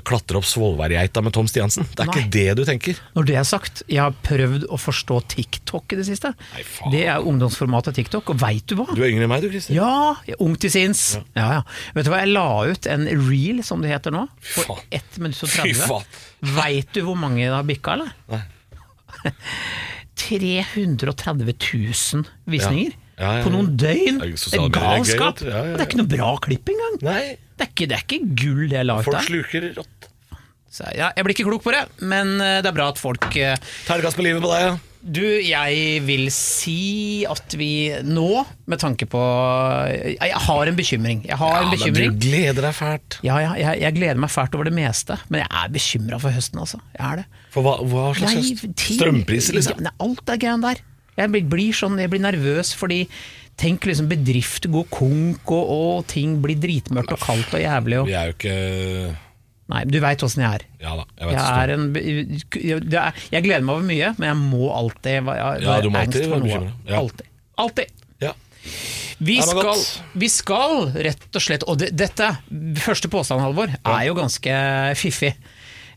klatre 0.00 0.38
opp 0.40 0.46
Svolværgeita 0.48 1.20
med 1.20 1.34
Tom 1.36 1.48
Stiansen. 1.50 1.84
Det 1.92 2.00
er 2.00 2.08
Nei. 2.08 2.14
ikke 2.16 2.30
det 2.32 2.54
du 2.56 2.62
tenker. 2.64 3.00
Når 3.12 3.26
det 3.28 3.34
er 3.36 3.44
sagt, 3.44 3.82
jeg 3.92 4.00
har 4.00 4.14
prøvd 4.24 4.64
å 4.72 4.78
forstå 4.80 5.18
TikTok 5.34 5.92
i 5.92 5.98
det 6.00 6.06
siste. 6.08 6.30
Nei. 6.54 6.64
Det 6.94 7.02
er 7.12 7.26
ungdomsformatet 7.28 7.98
TikTok, 8.00 8.32
og 8.32 8.40
veit 8.40 8.64
du 8.72 8.78
hva? 8.80 8.86
Du 8.88 9.02
er 9.02 9.10
yngre 9.12 9.26
enn 9.28 9.32
meg, 9.34 9.44
du, 9.44 9.50
Kristin. 9.52 9.76
Ja, 9.76 10.14
ung 10.40 10.56
til 10.56 10.72
sinns. 10.72 11.18
Ja. 11.36 11.44
Ja, 11.58 11.60
Vet 11.92 12.08
du 12.08 12.12
hva, 12.14 12.22
jeg 12.24 12.32
la 12.32 12.46
ut 12.72 12.88
en 12.88 13.04
reel, 13.28 13.60
som 13.68 13.84
det 13.84 13.92
heter 13.92 14.16
nå, 14.16 14.24
for 14.54 14.80
1 14.88 15.20
minutt 15.20 15.44
og 15.44 15.52
30. 15.52 15.84
faen. 15.84 16.08
Veit 16.56 16.96
du 16.96 17.02
hvor 17.04 17.18
mange 17.20 17.44
det 17.44 17.52
har 17.52 17.68
bikka, 17.68 17.98
eller? 18.00 18.16
Nei. 18.32 18.42
330 20.20 21.54
000 21.54 22.26
visninger. 22.50 22.92
Ja. 22.92 22.98
Ja. 23.22 23.32
På 23.44 23.52
noen 23.52 23.74
døgn! 23.78 24.18
Det 24.18 24.28
er 24.28 24.32
er 24.32 24.64
er 24.64 24.72
galskap! 24.74 25.42
Det 25.42 25.52
er 25.52 25.84
ikke 25.84 26.00
noe 26.00 26.10
bra 26.10 26.30
klipp 26.42 26.72
engang! 26.72 26.96
Nei, 27.06 27.36
Det 27.58 27.66
er 27.66 27.70
ikke, 27.70 27.86
det 27.90 27.98
er 27.98 28.06
ikke 28.06 28.20
gull 28.40 28.62
det 28.70 28.78
jeg 28.80 28.88
la 28.88 28.96
folk 29.04 29.26
sluker 29.28 29.68
rått. 29.76 30.08
Så, 30.72 30.88
ja, 30.96 31.10
jeg 31.12 31.26
blir 31.26 31.36
ikke 31.36 31.44
klok 31.50 31.62
på 31.66 31.74
det, 31.74 31.82
men 32.00 32.38
eh, 32.40 32.62
det 32.64 32.70
er 32.70 32.74
bra 32.74 32.88
at 32.94 32.98
folk 32.98 33.26
eh, 33.36 33.60
gass 34.00 34.16
på 34.16 34.24
livet 34.24 34.40
på 34.42 34.48
deg, 34.48 34.64
ja. 34.64 34.72
Du, 35.02 35.22
jeg 35.26 36.02
vil 36.06 36.28
si 36.30 37.24
at 37.26 37.56
vi 37.58 37.90
nå, 38.06 38.44
med 38.70 38.78
tanke 38.78 39.08
på 39.10 39.22
Jeg, 40.14 40.36
har 40.44 40.70
en 40.70 40.78
bekymring. 40.78 41.24
Jeg 41.26 41.38
har 41.40 41.56
en 41.58 41.74
ja 41.74 41.88
men 41.90 41.96
du 41.96 42.20
gleder 42.22 42.62
deg 42.68 42.76
fælt. 42.78 43.18
Ja, 43.26 43.40
ja, 43.42 43.56
jeg, 43.58 43.80
jeg 43.82 43.96
gleder 43.98 44.22
meg 44.22 44.30
fælt 44.30 44.54
over 44.54 44.70
det 44.70 44.74
meste, 44.76 45.18
men 45.26 45.42
jeg 45.42 45.50
er 45.50 45.74
bekymra 45.74 46.20
for 46.22 46.34
høsten, 46.34 46.62
altså. 46.62 46.78
Jeg 46.94 47.02
er 47.08 47.22
det. 47.22 47.42
For 47.50 47.66
hva, 47.66 47.74
hva 47.82 48.06
slags 48.14 48.38
Nei, 48.38 48.54
høst? 48.62 48.86
Strømpriser, 48.94 49.58
liksom? 49.58 49.82
Ja, 49.82 49.94
alt 50.06 50.30
er 50.30 50.42
greiene 50.46 50.70
der. 50.70 50.84
Jeg 51.18 51.34
blir, 51.34 51.48
blir 51.50 51.76
sånn, 51.76 51.98
jeg 52.00 52.12
blir 52.12 52.22
nervøs 52.22 52.72
fordi 52.78 53.04
Tenk 53.60 53.84
liksom 53.84 54.06
bedrift 54.08 54.64
går 54.72 54.86
konk, 54.90 55.50
og, 55.52 55.72
og 55.74 56.06
ting 56.10 56.38
blir 56.42 56.56
dritmørkt 56.58 57.12
og 57.12 57.20
kaldt 57.20 57.52
og 57.52 57.60
jævlig. 57.60 57.98
Og, 58.00 58.08
Vi 58.08 58.14
er 58.16 58.30
jo 58.30 58.36
ikke 58.38 58.54
nei, 59.72 59.82
du 59.88 59.98
veit 60.04 60.22
åssen 60.24 60.44
jeg 60.44 60.60
er. 60.60 60.64
Ja 60.82 60.94
da, 61.00 61.06
jeg 61.18 61.28
vet 61.28 61.36
Jeg, 61.38 61.62
er 61.62 61.72
en, 61.74 61.84
er, 63.02 63.24
jeg 63.32 63.46
gleder 63.46 63.66
meg 63.66 63.74
over 63.74 63.86
mye, 63.88 64.12
men 64.18 64.28
jeg 64.30 64.40
må 64.40 64.70
alltid 64.76 65.28
være, 65.28 65.52
Ja, 65.64 65.78
du 65.82 65.90
må 65.92 66.02
alltid 66.02 66.28
for 66.28 66.44
være 66.44 66.60
noe. 66.66 66.74
Ja. 66.88 67.00
Alltid. 67.00 67.30
Altid. 67.62 67.96
Ja. 68.22 68.34
Vi 69.22 69.38
skal, 69.44 69.82
vi 70.18 70.28
skal 70.32 70.88
rett 71.04 71.36
og 71.38 71.42
slett 71.44 71.64
Og 71.70 71.76
det, 71.78 71.92
dette, 71.98 72.28
første 72.82 73.10
påstand, 73.12 73.42
Halvor, 73.44 73.70
er 73.70 74.06
jo 74.08 74.16
ganske 74.18 74.54
fiffig. 74.98 75.34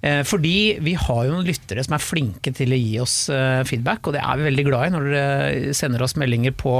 Eh, 0.06 0.22
Fordi 0.28 0.78
vi 0.86 0.94
har 1.02 1.22
jo 1.26 1.32
noen 1.34 1.48
lyttere 1.48 1.82
som 1.86 1.96
er 1.98 2.04
flinke 2.04 2.52
til 2.54 2.70
å 2.76 2.78
gi 2.78 3.00
oss 3.02 3.16
eh, 3.34 3.64
feedback, 3.66 4.06
og 4.06 4.14
det 4.14 4.22
er 4.22 4.38
vi 4.38 4.46
veldig 4.52 4.66
glad 4.68 4.86
i 4.86 4.94
når 4.94 5.08
dere 5.10 5.74
sender 5.74 6.04
oss 6.06 6.14
meldinger 6.22 6.54
på, 6.54 6.74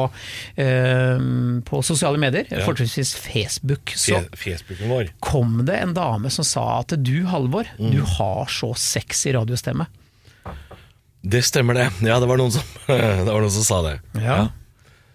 eh, 0.62 1.18
på 1.66 1.82
sosiale 1.88 2.22
medier, 2.22 2.46
Ja. 2.52 2.62
fortrinnsvis 2.68 3.16
Facebook. 3.18 3.96
Så 3.98 4.20
kom 5.26 5.66
det 5.66 5.80
en 5.82 5.94
dame 5.98 6.30
som 6.30 6.46
sa 6.46 6.66
at 6.84 6.94
du, 7.02 7.26
Halvor, 7.26 7.66
Mm. 7.80 7.92
du 7.92 8.02
har 8.06 8.46
så 8.46 8.76
sexy 8.78 9.34
radiostemme. 9.34 9.88
Det 11.26 11.42
stemmer, 11.44 11.74
det. 11.74 11.88
Ja, 12.06 12.20
det 12.22 12.28
var 12.30 12.38
noen 12.38 12.52
som, 12.54 12.62
det 12.88 13.26
var 13.26 13.42
noen 13.42 13.50
som 13.52 13.66
sa 13.66 13.82
det. 13.82 13.96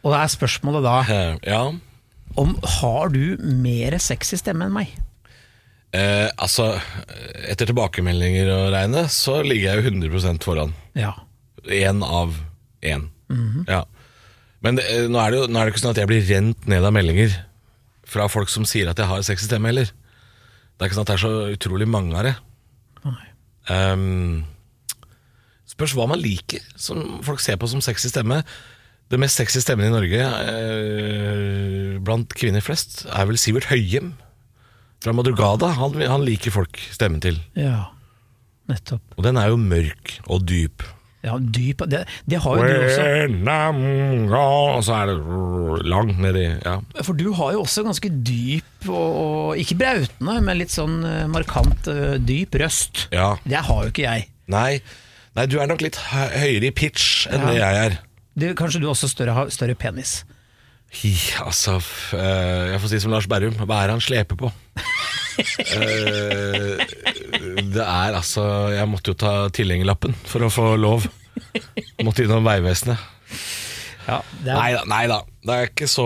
Og 0.02 0.10
da 0.14 0.24
er 0.24 0.32
spørsmålet 0.32 0.82
da 0.82 1.38
Ja. 1.46 1.62
om 2.36 2.56
har 2.80 3.08
du 3.14 3.36
mer 3.38 3.98
sexy 4.02 4.36
stemme 4.40 4.66
enn 4.66 4.72
meg? 4.74 4.88
Eh, 5.90 6.28
altså, 6.38 6.72
etter 7.50 7.70
tilbakemeldinger 7.70 8.50
å 8.54 8.58
regne, 8.70 9.06
så 9.10 9.40
ligger 9.42 9.72
jeg 9.72 9.80
jo 9.80 9.94
100 10.06 10.44
foran. 10.44 10.74
Ja. 10.98 11.16
Én 11.66 12.04
av 12.06 12.36
én. 12.86 13.08
Ja. 13.68 13.84
Men 14.62 14.76
det, 14.78 14.84
eh, 14.90 15.08
nå, 15.10 15.18
er 15.18 15.32
det 15.32 15.40
jo, 15.40 15.48
nå 15.50 15.58
er 15.58 15.66
det 15.66 15.74
ikke 15.74 15.82
sånn 15.82 15.94
at 15.94 16.02
jeg 16.02 16.10
blir 16.10 16.26
rent 16.28 16.68
ned 16.70 16.84
av 16.84 16.94
meldinger 16.94 17.34
fra 18.10 18.28
folk 18.30 18.50
som 18.52 18.66
sier 18.68 18.90
at 18.90 18.98
jeg 18.98 19.08
har 19.10 19.22
sexy 19.26 19.48
stemme 19.48 19.70
heller. 19.70 19.90
Det 19.90 20.84
er 20.84 20.90
ikke 20.90 20.98
sånn 20.98 21.06
at 21.08 21.12
det 21.12 21.18
er 21.18 21.24
så 21.26 21.34
utrolig 21.56 21.88
mange 21.90 22.16
av 22.16 22.26
det. 22.26 22.34
Nei. 23.06 23.26
Ehm, 23.70 24.44
spørs 25.68 25.94
hva 25.96 26.06
man 26.10 26.20
liker, 26.20 26.62
som 26.80 27.20
folk 27.26 27.42
ser 27.42 27.58
på 27.60 27.68
som 27.70 27.82
sexy 27.84 28.10
stemme. 28.12 28.42
Det 29.10 29.18
mest 29.18 29.40
sexy 29.40 29.62
stemmen 29.62 29.88
i 29.88 29.92
Norge 29.92 30.22
eh, 30.22 31.98
blant 32.04 32.30
kvinner 32.38 32.62
flest 32.62 33.02
er 33.10 33.26
vel 33.26 33.40
Sivert 33.42 33.66
Høyem 33.66 34.12
fra 35.00 35.14
Madrugada. 35.16 35.72
Han, 35.80 35.96
han 36.02 36.24
liker 36.26 36.52
folk 36.54 36.78
stemmen 36.92 37.20
til. 37.24 37.38
Ja, 37.58 37.86
nettopp. 38.70 39.02
Og 39.16 39.24
den 39.26 39.38
er 39.40 39.50
jo 39.52 39.60
mørk 39.60 40.18
og 40.30 40.44
dyp. 40.48 40.84
Ja, 41.20 41.34
dyp 41.36 41.82
Det, 41.92 41.98
det 42.32 42.38
har 42.40 42.56
jo 42.56 42.62
du 42.64 42.70
også. 42.80 43.02
Og 44.72 44.84
så 44.86 44.94
er 44.96 45.10
det 45.10 45.88
lang 45.92 46.14
nedi 46.22 46.46
ja. 46.64 46.78
For 47.04 47.12
du 47.12 47.26
har 47.36 47.52
jo 47.52 47.60
også 47.66 47.84
ganske 47.84 48.08
dyp 48.24 48.88
og, 48.88 49.18
og 49.20 49.60
ikke 49.60 49.76
brautende, 49.82 50.38
men 50.46 50.56
litt 50.62 50.72
sånn 50.72 51.02
eh, 51.04 51.26
markant 51.28 51.90
eh, 51.92 52.14
dyp 52.24 52.56
røst. 52.62 53.04
ja. 53.12 53.34
Det 53.44 53.60
har 53.68 53.82
jo 53.84 53.92
ikke 53.92 54.06
jeg. 54.06 54.30
Nei. 54.50 54.80
Nei, 55.36 55.44
du 55.46 55.58
er 55.60 55.68
nok 55.70 55.84
litt 55.84 56.00
høyere 56.10 56.70
i 56.70 56.72
pitch 56.74 57.26
enn 57.28 57.44
Ja. 57.44 57.50
det 57.52 57.58
jeg 57.60 57.82
er. 57.84 57.98
Du, 58.40 58.46
kanskje 58.56 58.80
du 58.80 58.88
også 58.88 59.10
større, 59.12 59.36
har 59.36 59.52
større 59.52 59.76
penis. 59.76 60.22
Hi, 60.90 61.12
altså 61.44 61.76
eh, 62.18 62.72
Jeg 62.72 62.80
får 62.82 62.90
si 62.90 62.98
som 63.04 63.12
Lars 63.14 63.28
Berrum, 63.30 63.54
hva 63.62 63.76
er 63.84 63.90
det 63.90 63.98
han 63.98 64.04
sleper 64.04 64.40
på? 64.40 64.52
Eh, 65.40 66.80
det 67.72 67.80
er 67.80 68.16
altså 68.18 68.42
Jeg 68.74 68.88
måtte 68.90 69.12
jo 69.14 69.16
ta 69.16 69.30
tilhengerlappen 69.56 70.12
for 70.28 70.44
å 70.44 70.50
få 70.52 70.64
lov. 70.76 71.06
Måtte 72.04 72.26
innom 72.26 72.44
Vegvesenet. 72.44 73.00
Ja, 74.04 74.18
er, 74.18 74.50
Nei 74.50 74.66
da, 74.74 74.82
nei 74.90 75.00
da. 75.08 75.20
Det 75.46 75.54
er 75.56 75.70
ikke 75.70 75.88
så 75.88 76.04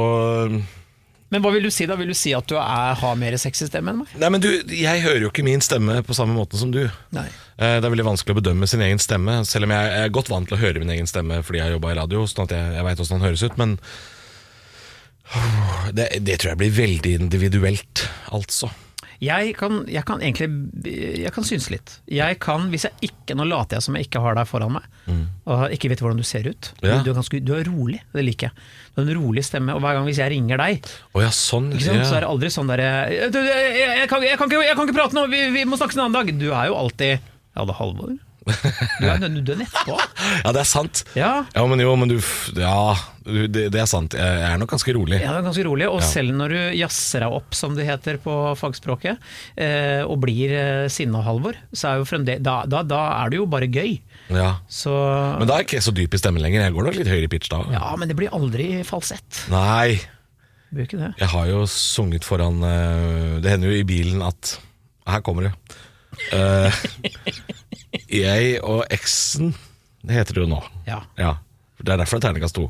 Men 0.53 1.43
hva 1.43 1.51
vil 1.57 1.67
du 1.67 1.71
si 1.75 1.89
da? 1.91 1.97
Vil 1.99 2.13
du 2.13 2.15
si 2.15 2.31
at 2.37 2.47
du 2.47 2.55
er, 2.61 2.95
har 3.01 3.19
mer 3.19 3.35
sexy 3.43 3.67
stemme 3.67 3.91
enn 3.97 4.05
meg? 4.05 4.15
Nei, 4.23 4.31
men 4.37 4.45
du, 4.45 4.51
jeg 4.71 5.03
hører 5.09 5.25
jo 5.27 5.33
ikke 5.33 5.47
min 5.49 5.65
stemme 5.65 5.99
på 6.07 6.15
samme 6.15 6.37
måte 6.39 6.61
som 6.61 6.71
du. 6.75 6.85
Nei. 7.17 7.27
Eh, 7.59 7.81
Det 7.81 7.89
er 7.89 7.91
veldig 7.97 8.07
vanskelig 8.13 8.37
å 8.37 8.41
bedømme 8.43 8.71
sin 8.71 8.85
egen 8.87 9.03
stemme, 9.03 9.41
selv 9.51 9.67
om 9.67 9.75
jeg 9.75 9.99
er 10.05 10.15
godt 10.15 10.31
vant 10.31 10.47
til 10.53 10.61
å 10.61 10.63
høre 10.63 10.85
min 10.85 10.95
egen 10.95 11.11
stemme 11.11 11.41
fordi 11.43 11.59
jeg 11.65 11.71
har 11.73 11.75
jobba 11.81 11.91
i 11.97 11.99
radio, 12.05 12.23
sånn 12.31 12.47
at 12.47 12.55
jeg, 12.55 12.75
jeg 12.79 12.87
veit 12.93 13.03
åssen 13.09 13.25
høres 13.27 13.43
ut. 13.49 13.59
Men 13.59 13.79
det, 15.97 16.09
det 16.25 16.41
tror 16.41 16.55
jeg 16.55 16.63
blir 16.63 16.75
veldig 16.79 17.19
individuelt, 17.25 18.09
altså. 18.35 18.71
Jeg 19.23 19.55
kan, 19.57 19.85
jeg 19.89 20.05
kan 20.05 20.21
egentlig 20.21 20.49
Jeg 21.23 21.33
kan 21.35 21.47
synse 21.47 21.71
litt. 21.73 21.93
Jeg 22.11 22.39
kan, 22.43 22.67
hvis 22.73 22.87
jeg 22.89 23.11
ikke 23.11 23.37
Nå 23.39 23.47
later 23.49 23.79
jeg 23.79 23.87
som 23.87 23.97
jeg 23.97 24.09
ikke 24.09 24.23
har 24.25 24.37
deg 24.37 24.49
foran 24.51 24.75
meg, 24.75 24.89
og 25.49 25.73
ikke 25.75 25.91
vet 25.93 26.03
hvordan 26.03 26.21
du 26.21 26.27
ser 26.27 26.49
ut. 26.49 26.71
Mm. 26.81 26.89
Ja. 26.89 26.99
Du, 27.05 27.11
er 27.13 27.19
ganske, 27.21 27.41
du 27.41 27.55
er 27.57 27.65
rolig, 27.69 28.03
det 28.13 28.25
liker 28.27 28.51
jeg. 28.51 28.67
Du 28.93 29.01
har 29.01 29.09
en 29.09 29.21
rolig 29.21 29.45
stemme, 29.47 29.77
og 29.77 29.83
hver 29.85 29.97
gang 29.99 30.09
hvis 30.09 30.21
jeg 30.21 30.33
ringer 30.35 30.61
deg, 30.61 30.91
oh, 31.13 31.23
ja, 31.23 31.31
sånn. 31.35 31.73
sant, 31.79 32.03
ja. 32.03 32.05
så 32.09 32.19
er 32.19 32.27
det 32.27 32.31
aldri 32.31 32.53
sånn 32.53 32.71
derre 32.71 32.91
jeg, 33.13 33.33
jeg, 33.33 34.05
jeg 34.05 34.11
kan 34.11 34.53
ikke 34.53 34.97
prate 34.97 35.17
nå, 35.17 35.27
vi, 35.33 35.47
vi 35.55 35.65
må 35.69 35.79
snakkes 35.81 35.99
en 35.99 36.07
annen 36.07 36.19
dag. 36.19 36.33
Du 36.41 36.49
er 36.51 36.71
jo 36.73 36.79
alltid 36.79 37.17
Ja, 37.17 37.65
det 37.65 37.71
er 37.71 37.79
Halvor. 37.81 38.15
Du 38.45 39.07
er, 39.09 39.23
du 39.25 39.53
er 39.55 39.59
nedpå. 39.63 39.97
Ja, 39.97 40.53
det 40.53 40.61
er 40.63 40.69
sant. 40.69 41.03
Ja. 41.17 41.33
Ja, 41.55 41.65
men 41.71 41.81
jo, 41.81 41.95
men 41.97 42.11
du 42.13 42.17
Ja, 42.59 42.95
det, 43.25 43.69
det 43.73 43.81
er 43.81 43.89
sant. 43.89 44.17
Jeg 44.19 44.45
er 44.45 44.59
nok 44.61 44.75
ganske 44.75 44.95
rolig. 44.97 45.19
Ja, 45.23 45.33
det 45.33 45.41
er 45.41 45.47
ganske 45.49 45.65
rolig, 45.67 45.89
og 45.89 46.03
selv 46.05 46.35
når 46.37 46.55
du 46.55 46.61
jazzer 46.81 47.25
deg 47.25 47.37
opp, 47.39 47.57
som 47.57 47.77
det 47.79 47.87
heter 47.89 48.19
på 48.23 48.35
fagspråket, 48.61 49.23
eh, 49.57 50.03
og 50.05 50.19
blir 50.25 50.53
eh, 50.59 50.87
sinna 50.93 51.23
Halvor, 51.25 51.57
så 51.73 51.93
er 51.95 52.03
jo 52.03 52.09
fremdeles 52.09 52.45
da, 52.45 52.61
da, 52.69 52.83
da 52.87 53.03
er 53.23 53.33
det 53.33 53.41
jo 53.41 53.49
bare 53.51 53.71
gøy. 53.71 53.97
Ja. 54.35 54.51
Så 54.69 54.93
Men 55.41 55.49
da 55.49 55.57
er 55.57 55.65
jeg 55.65 55.71
ikke 55.73 55.87
så 55.89 55.95
dyp 55.97 56.17
i 56.17 56.21
stemmen 56.21 56.45
lenger. 56.45 56.67
Jeg 56.67 56.77
går 56.77 56.89
nok 56.91 56.99
litt 57.01 57.13
høyere 57.13 57.29
i 57.29 57.33
pitch 57.33 57.53
da. 57.53 57.63
Ja, 57.73 57.95
men 58.01 58.13
det 58.13 58.19
blir 58.19 58.35
aldri 58.37 58.69
falsett. 58.89 59.47
Nei, 59.53 59.97
jeg 60.75 61.29
har 61.31 61.47
jo 61.47 61.65
sunget 61.71 62.25
foran 62.27 62.57
eh, 62.67 63.37
Det 63.43 63.53
hender 63.53 63.71
jo 63.71 63.79
i 63.79 63.87
bilen 63.87 64.25
at 64.27 64.57
Her 65.07 65.21
kommer 65.23 65.47
det. 65.47 65.53
Eh, 66.35 66.81
jeg 68.15 68.59
og 68.63 68.85
eksen 68.95 69.53
Det 70.05 70.15
heter 70.19 70.37
det 70.37 70.43
jo 70.45 70.51
nå. 70.51 70.61
Ja. 70.89 71.01
Ja, 71.19 71.37
Det 71.81 71.93
er 71.95 72.01
derfor 72.03 72.19
det 72.21 72.25
er 72.25 72.29
terningkast 72.31 72.57
to. 72.59 72.69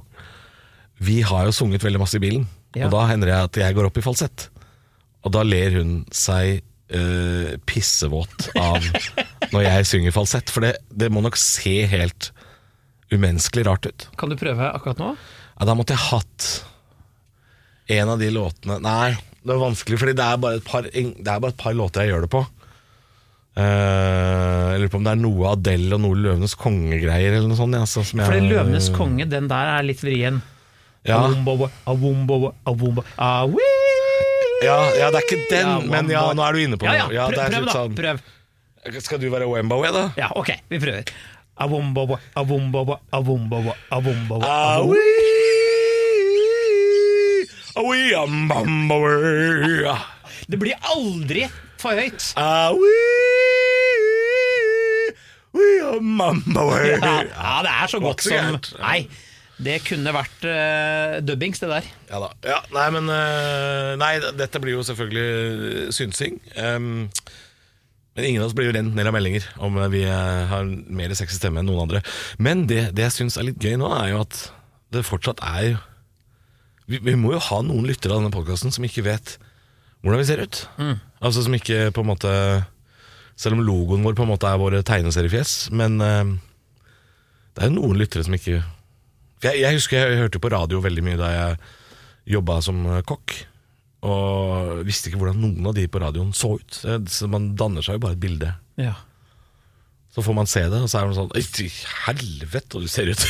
Vi 1.05 1.21
har 1.27 1.49
jo 1.49 1.53
sunget 1.55 1.83
veldig 1.85 2.01
masse 2.01 2.17
i 2.19 2.23
bilen, 2.23 2.47
Ja. 2.75 2.87
og 2.87 2.93
da 2.95 3.07
hender 3.11 3.27
det 3.31 3.35
at 3.39 3.57
jeg 3.65 3.75
går 3.75 3.87
opp 3.89 3.99
i 3.99 4.03
falsett. 4.05 4.49
Og 5.25 5.33
da 5.35 5.43
ler 5.47 5.75
hun 5.81 6.05
seg 6.15 6.61
eh, 6.91 7.55
pissevåt 7.67 8.49
av 8.61 8.79
når 9.55 9.63
jeg 9.67 9.87
synger 9.91 10.15
falsett, 10.15 10.51
for 10.51 10.61
det, 10.67 10.77
det 10.91 11.11
må 11.13 11.23
nok 11.25 11.37
se 11.41 11.85
helt 11.91 12.31
umenneskelig 13.13 13.67
rart 13.67 13.87
ut. 13.91 14.09
Kan 14.19 14.31
du 14.33 14.37
prøve 14.41 14.71
akkurat 14.75 14.99
nå? 15.03 15.13
Ja, 15.59 15.67
da 15.69 15.75
måtte 15.79 15.95
jeg 15.95 16.03
hatt 16.11 16.49
en 17.95 18.09
av 18.15 18.19
de 18.19 18.31
låtene 18.33 18.79
Nei, 18.83 19.13
det 19.45 19.53
er 19.53 19.61
vanskelig, 19.61 19.99
fordi 20.01 20.15
det 20.17 20.25
er 20.25 20.39
bare 20.41 20.59
et 20.61 20.65
par, 20.67 20.87
det 20.89 21.21
er 21.29 21.43
bare 21.43 21.53
et 21.53 21.61
par 21.61 21.75
låter 21.77 22.07
jeg 22.07 22.15
gjør 22.15 22.25
det 22.25 22.31
på. 22.33 22.45
Eh, 23.55 24.71
jeg 24.75 24.81
lurer 24.83 24.91
på 24.91 24.99
om 24.99 25.05
det 25.07 25.13
er 25.15 25.21
noe 25.23 25.47
Adele 25.53 25.95
og 25.95 26.01
noe 26.03 26.17
Løvenes 26.19 26.57
konge-greier 26.59 27.37
eller 27.39 27.49
noe 27.53 27.57
sånt. 27.59 27.75
Ja, 27.79 27.85
så, 27.87 28.03
som 28.05 28.19
jeg- 28.21 28.27
For 28.27 28.35
det 28.35 28.43
Løvenes 28.51 28.89
konge, 28.97 29.25
den 29.31 29.47
der 29.49 29.67
er 29.79 29.83
litt 29.87 30.01
vrien. 30.03 30.41
Ja. 31.05 31.19
Awumbo, 31.21 31.69
awumbo, 31.87 32.55
awumbo, 32.67 33.05
awi. 33.19 33.63
Ja, 34.65 34.79
ja, 34.99 35.11
det 35.11 35.21
er 35.21 35.27
ikke 35.29 35.49
den, 35.51 35.67
Ja, 35.69 35.79
men 35.81 36.09
ja, 36.09 36.33
nå 36.33 36.43
er 36.49 36.53
du 36.53 36.59
inne 36.59 36.77
på 36.81 36.85
Ja, 36.87 37.07
noe. 37.07 37.13
ja, 37.15 37.29
det 37.29 37.37
prøv, 37.39 37.51
prøv 37.53 37.65
da. 37.67 37.73
sånn- 37.73 37.95
Prøv. 37.95 38.21
Skal 39.03 39.19
du 39.19 39.31
være 39.31 39.47
Wembowe, 39.49 39.93
da? 39.93 40.11
Ja, 40.17 40.29
ok, 40.35 40.51
vi 40.69 40.79
prøver. 40.79 41.05
Awi, 41.57 41.81
awi, 47.77 48.15
ambambowe. 48.15 49.97
Det 50.49 50.59
blir 50.61 50.75
aldri 50.95 51.47
for 51.85 52.01
høyt. 52.01 52.33
Uh, 52.41 52.73
we 55.55 55.69
ambambowe. 55.95 56.81
Ja, 56.97 57.15
ja, 57.29 57.55
det 57.67 57.73
er 57.77 57.93
så 57.93 58.01
godt 58.03 58.25
som. 58.27 58.59
Nei, 58.81 59.07
det 59.65 59.79
kunne 59.87 60.15
vært 60.17 60.49
uh, 60.49 61.21
dubbings, 61.23 61.63
det 61.63 61.71
der. 61.71 61.89
Ja 62.11 62.23
da. 62.25 62.33
Ja, 62.49 62.61
nei, 62.75 62.89
men 62.97 63.11
uh, 63.13 63.95
Nei, 64.01 64.17
dette 64.41 64.63
blir 64.63 64.79
jo 64.79 64.87
selvfølgelig 64.89 65.95
synsing. 65.95 66.41
Um, 66.59 67.05
men 68.15 68.29
ingen 68.29 68.43
av 68.43 68.51
oss 68.51 68.55
blir 68.55 68.69
jo 68.69 68.75
rent 68.77 68.95
ned 68.95 69.09
av 69.11 69.15
meldinger 69.17 69.47
om 69.63 69.75
eh, 69.81 69.91
vi 69.91 70.05
eh, 70.07 70.45
har 70.51 70.69
mer 70.71 71.15
sexy 71.19 71.35
stemme 71.41 71.59
enn 71.61 71.67
noen 71.67 71.89
andre. 71.89 72.03
Men 72.39 72.63
det, 72.71 72.93
det 72.95 73.09
jeg 73.09 73.17
syns 73.17 73.39
er 73.39 73.49
litt 73.49 73.59
gøy 73.63 73.75
nå, 73.81 73.91
er 73.91 74.13
jo 74.13 74.21
at 74.23 74.39
det 74.95 75.03
fortsatt 75.07 75.43
er 75.43 75.81
Vi, 76.87 77.01
vi 77.01 77.17
må 77.19 77.33
jo 77.33 77.41
ha 77.43 77.59
noen 77.65 77.89
lyttere 77.89 78.15
av 78.15 78.21
denne 78.21 78.35
podkasten 78.35 78.71
som 78.75 78.85
ikke 78.87 79.07
vet 79.07 79.35
hvordan 80.05 80.21
vi 80.21 80.29
ser 80.29 80.45
ut. 80.45 80.61
Altså 81.25 81.43
som 81.43 81.57
ikke 81.57 81.89
på 81.97 82.05
en 82.05 82.11
måte 82.13 82.31
Selv 83.35 83.57
om 83.57 83.65
logoen 83.67 84.05
vår 84.05 84.15
på 84.15 84.23
en 84.23 84.31
måte 84.31 84.47
er 84.47 84.61
våre 84.61 84.85
tegneseriefjes, 84.87 85.73
men 85.75 85.97
uh, 85.99 86.37
det 87.51 87.65
er 87.65 87.73
jo 87.73 87.81
noen 87.81 87.99
lyttere 87.99 88.23
som 88.23 88.37
ikke 88.37 88.61
jeg, 89.43 89.59
jeg 89.59 89.75
husker 89.75 89.99
jeg 89.99 90.21
hørte 90.23 90.41
på 90.41 90.53
radio 90.53 90.79
veldig 90.85 91.03
mye 91.05 91.19
da 91.19 91.31
jeg 91.33 91.57
jobba 92.37 92.61
som 92.65 92.79
eh, 92.89 93.03
kokk. 93.05 93.35
Og 94.09 94.85
visste 94.85 95.11
ikke 95.11 95.21
hvordan 95.21 95.41
noen 95.41 95.69
av 95.69 95.75
de 95.77 95.85
på 95.89 96.01
radioen 96.01 96.31
så 96.37 96.55
ut. 96.61 96.79
Så 96.79 97.29
man 97.29 97.51
danner 97.59 97.85
seg 97.85 97.99
jo 97.99 98.05
bare 98.05 98.17
et 98.17 98.23
bilde. 98.23 98.55
Ja. 98.81 98.95
Så 100.15 100.23
får 100.23 100.35
man 100.37 100.47
se 100.47 100.61
det, 100.71 100.79
og 100.79 100.87
så 100.91 101.01
er 101.01 101.09
man 101.11 101.17
sånn 101.17 101.33
«Oi, 101.35 101.43
I 101.43 101.69
helvete, 102.07 102.79
du 102.79 102.87
ser 102.91 103.09
ut! 103.11 103.23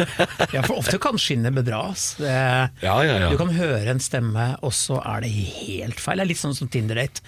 ja, 0.56 0.64
for 0.66 0.80
ofte 0.80 0.98
kan 1.02 1.20
skinnet 1.20 1.54
bedras. 1.54 2.16
Det, 2.18 2.32
ja, 2.82 2.96
ja, 3.06 3.18
ja. 3.22 3.28
Du 3.30 3.38
kan 3.38 3.52
høre 3.54 3.92
en 3.92 4.02
stemme, 4.02 4.48
og 4.66 4.74
så 4.74 4.98
er 5.06 5.22
det 5.22 5.30
helt 5.30 6.02
feil. 6.02 6.18
Det 6.18 6.24
er 6.26 6.30
litt 6.32 6.40
sånn 6.40 6.56
som 6.58 6.70
Tinder-date. 6.72 7.22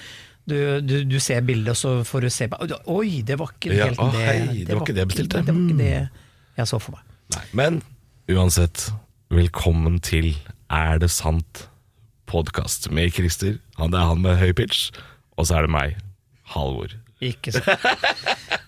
Du, 0.50 0.56
du, 0.82 0.96
du 1.06 1.14
ser 1.22 1.46
bildet, 1.46 1.70
og 1.76 1.78
så 1.78 1.92
får 2.04 2.26
du 2.26 2.32
se 2.34 2.48
på 2.52 2.58
Oi, 2.92 3.22
det 3.24 3.38
var 3.40 3.54
ikke 3.54 3.78
helt 3.78 4.02
å, 4.02 4.10
det 4.12 4.24
hei, 4.26 4.40
det 4.66 4.74
var 4.74 4.82
ikke 4.82 4.96
det 4.98 5.04
jeg 5.04 5.12
bestilte. 5.12 5.44
Det 5.46 5.54
var 5.54 5.62
ikke 5.62 5.78
det 5.78 5.92
jeg 6.58 6.72
så 6.72 6.82
for 6.82 6.98
meg. 6.98 7.14
Nei, 7.36 7.44
men 7.62 7.78
uansett, 8.34 8.88
velkommen 9.32 10.02
til 10.04 10.34
Er 10.68 10.98
det 11.00 11.12
sant? 11.14 11.68
podkast 12.26 12.90
med 12.90 13.12
Christer. 13.14 13.58
Han, 13.78 13.92
det 13.92 14.00
er 14.00 14.10
han 14.10 14.22
med 14.24 14.38
høy 14.40 14.52
pitch, 14.56 14.88
og 15.38 15.46
så 15.46 15.58
er 15.58 15.66
det 15.68 15.74
meg, 15.74 15.96
Halvor. 16.54 16.96
Ikke 17.24 17.54
så. 17.54 17.62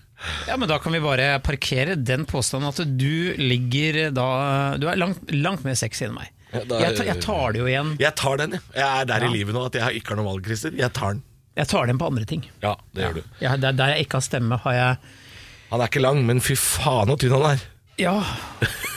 Ja, 0.47 0.57
men 0.57 0.67
Da 0.69 0.77
kan 0.79 0.91
vi 0.95 0.99
bare 1.03 1.39
parkere 1.43 1.95
den 1.95 2.25
påstanden 2.25 2.69
at 2.69 2.97
du 2.97 3.33
ligger 3.37 4.11
da 4.15 4.77
Du 4.79 4.87
er 4.89 4.95
langt, 4.99 5.29
langt 5.31 5.63
mer 5.67 5.75
sexy 5.79 6.05
enn 6.07 6.13
meg. 6.17 6.29
Ja, 6.53 6.61
da- 6.63 6.79
Jeg, 6.79 6.95
tar- 6.97 7.05
jeg 7.09 7.21
tar 7.21 7.51
det 7.53 7.59
jo 7.59 7.65
igjen. 7.67 7.95
Jeg 7.99 8.15
tar 8.15 8.37
den, 8.37 8.51
jeg. 8.55 8.61
Jeg 8.75 9.01
er 9.01 9.05
der 9.05 9.19
Ja. 9.25 9.27
i 9.29 9.33
livet 9.37 9.53
nå 9.55 9.65
at 9.67 9.73
jeg 9.75 10.01
ikke 10.01 10.13
har 10.13 10.15
noe 10.21 10.25
valg, 10.31 10.45
Christer. 10.45 10.71
Jeg 10.77 10.93
tar 10.93 11.13
den. 11.13 11.23
Jeg 11.57 11.67
tar 11.67 11.85
den 11.87 11.97
på 11.97 12.05
andre 12.07 12.23
ting. 12.25 12.45
Ja, 12.63 12.75
det 12.93 13.03
gjør 13.03 13.13
du. 13.15 13.23
Ja, 13.41 13.55
der, 13.57 13.71
der 13.73 13.87
jeg 13.95 14.05
ikke 14.05 14.13
har 14.21 14.21
stemme, 14.21 14.59
har 14.63 14.73
jeg 14.73 14.97
Han 15.71 15.81
er 15.81 15.87
ikke 15.89 16.01
lang, 16.01 16.25
men 16.25 16.39
fy 16.39 16.55
faen 16.55 17.09
så 17.11 17.17
tynn 17.19 17.33
han 17.35 17.57
er. 17.57 17.59
Ja. 17.99 18.13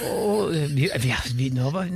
Og 0.06 0.52
vi, 0.52 0.88
vi, 1.02 1.14
vi, 1.34 1.50
nå 1.50 1.70
var, 1.72 1.88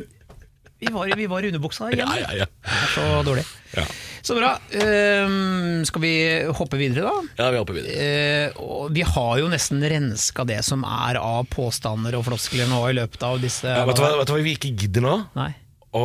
vi, 0.85 0.93
var, 0.95 1.13
vi 1.17 1.27
var 1.31 1.43
i 1.47 1.51
underbuksa 1.53 1.91
igjen. 1.93 2.05
Ja, 2.07 2.19
ja, 2.21 2.45
ja. 2.45 2.47
Det 2.65 2.77
er 2.83 2.93
så 2.95 3.07
dårlig. 3.27 3.45
Ja, 3.75 3.85
Så 4.25 4.37
bra. 4.39 4.53
Ehm, 4.81 5.83
skal 5.89 6.01
vi 6.05 6.13
hoppe 6.57 6.79
videre, 6.81 7.09
da? 7.11 7.43
ja 7.43 7.49
vi 7.51 7.59
hopper 7.61 7.77
videre. 7.77 8.07
Eh, 8.07 8.63
og 8.63 8.93
vi 8.95 9.03
har 9.09 9.35
jo 9.43 9.49
nesten 9.53 9.83
renska 9.91 10.47
det 10.49 10.61
som 10.65 10.85
er 10.87 11.19
av 11.21 11.45
påstander 11.53 12.17
og 12.17 12.25
floskler 12.29 12.71
nå 12.71 12.81
i 12.93 12.97
løpet 13.01 13.27
av 13.27 13.41
disse 13.43 13.67
Ja, 13.69 13.83
vet, 13.89 13.99
du 13.99 14.05
hva, 14.07 14.13
vet 14.21 14.31
du 14.31 14.35
hva 14.37 14.41
vi 14.47 14.55
ikke 14.57 14.73
gidder 14.85 15.05
nå? 15.05 15.17
Nei. 15.37 15.51
Å, 15.95 16.03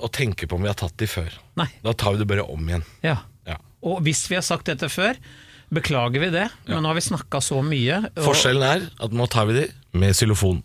å 0.00 0.08
tenke 0.14 0.46
på 0.48 0.56
om 0.56 0.62
vi 0.64 0.70
har 0.70 0.78
tatt 0.80 0.94
de 1.00 1.08
før. 1.10 1.32
Nei. 1.60 1.68
Da 1.84 1.92
tar 1.92 2.14
vi 2.16 2.22
det 2.22 2.28
bare 2.30 2.46
om 2.48 2.68
igjen. 2.70 2.84
Ja. 3.04 3.18
Ja. 3.48 3.58
Og 3.84 4.00
hvis 4.06 4.22
vi 4.30 4.38
har 4.38 4.44
sagt 4.46 4.68
dette 4.70 4.88
før, 4.92 5.18
beklager 5.74 6.22
vi 6.22 6.30
det, 6.34 6.46
men 6.68 6.80
nå 6.82 6.88
har 6.90 6.96
vi 6.98 7.04
snakka 7.04 7.40
så 7.44 7.60
mye. 7.64 7.98
og- 8.14 8.24
Forskjellen 8.24 8.64
er 8.66 8.86
at 9.04 9.12
nå 9.12 9.26
tar 9.30 9.46
vi 9.50 9.58
de 9.60 9.66
med 9.92 10.14
xylofon. 10.16 10.62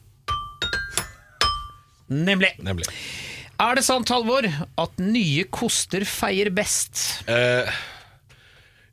Nemlig. 2.08 2.52
Nemlig. 2.62 2.86
Er 3.56 3.78
det 3.78 3.86
sant, 3.88 4.10
Halvor, 4.12 4.44
at 4.52 4.98
nye 5.00 5.46
koster 5.48 6.04
feier 6.08 6.50
best? 6.56 7.00
Eh, 7.32 7.70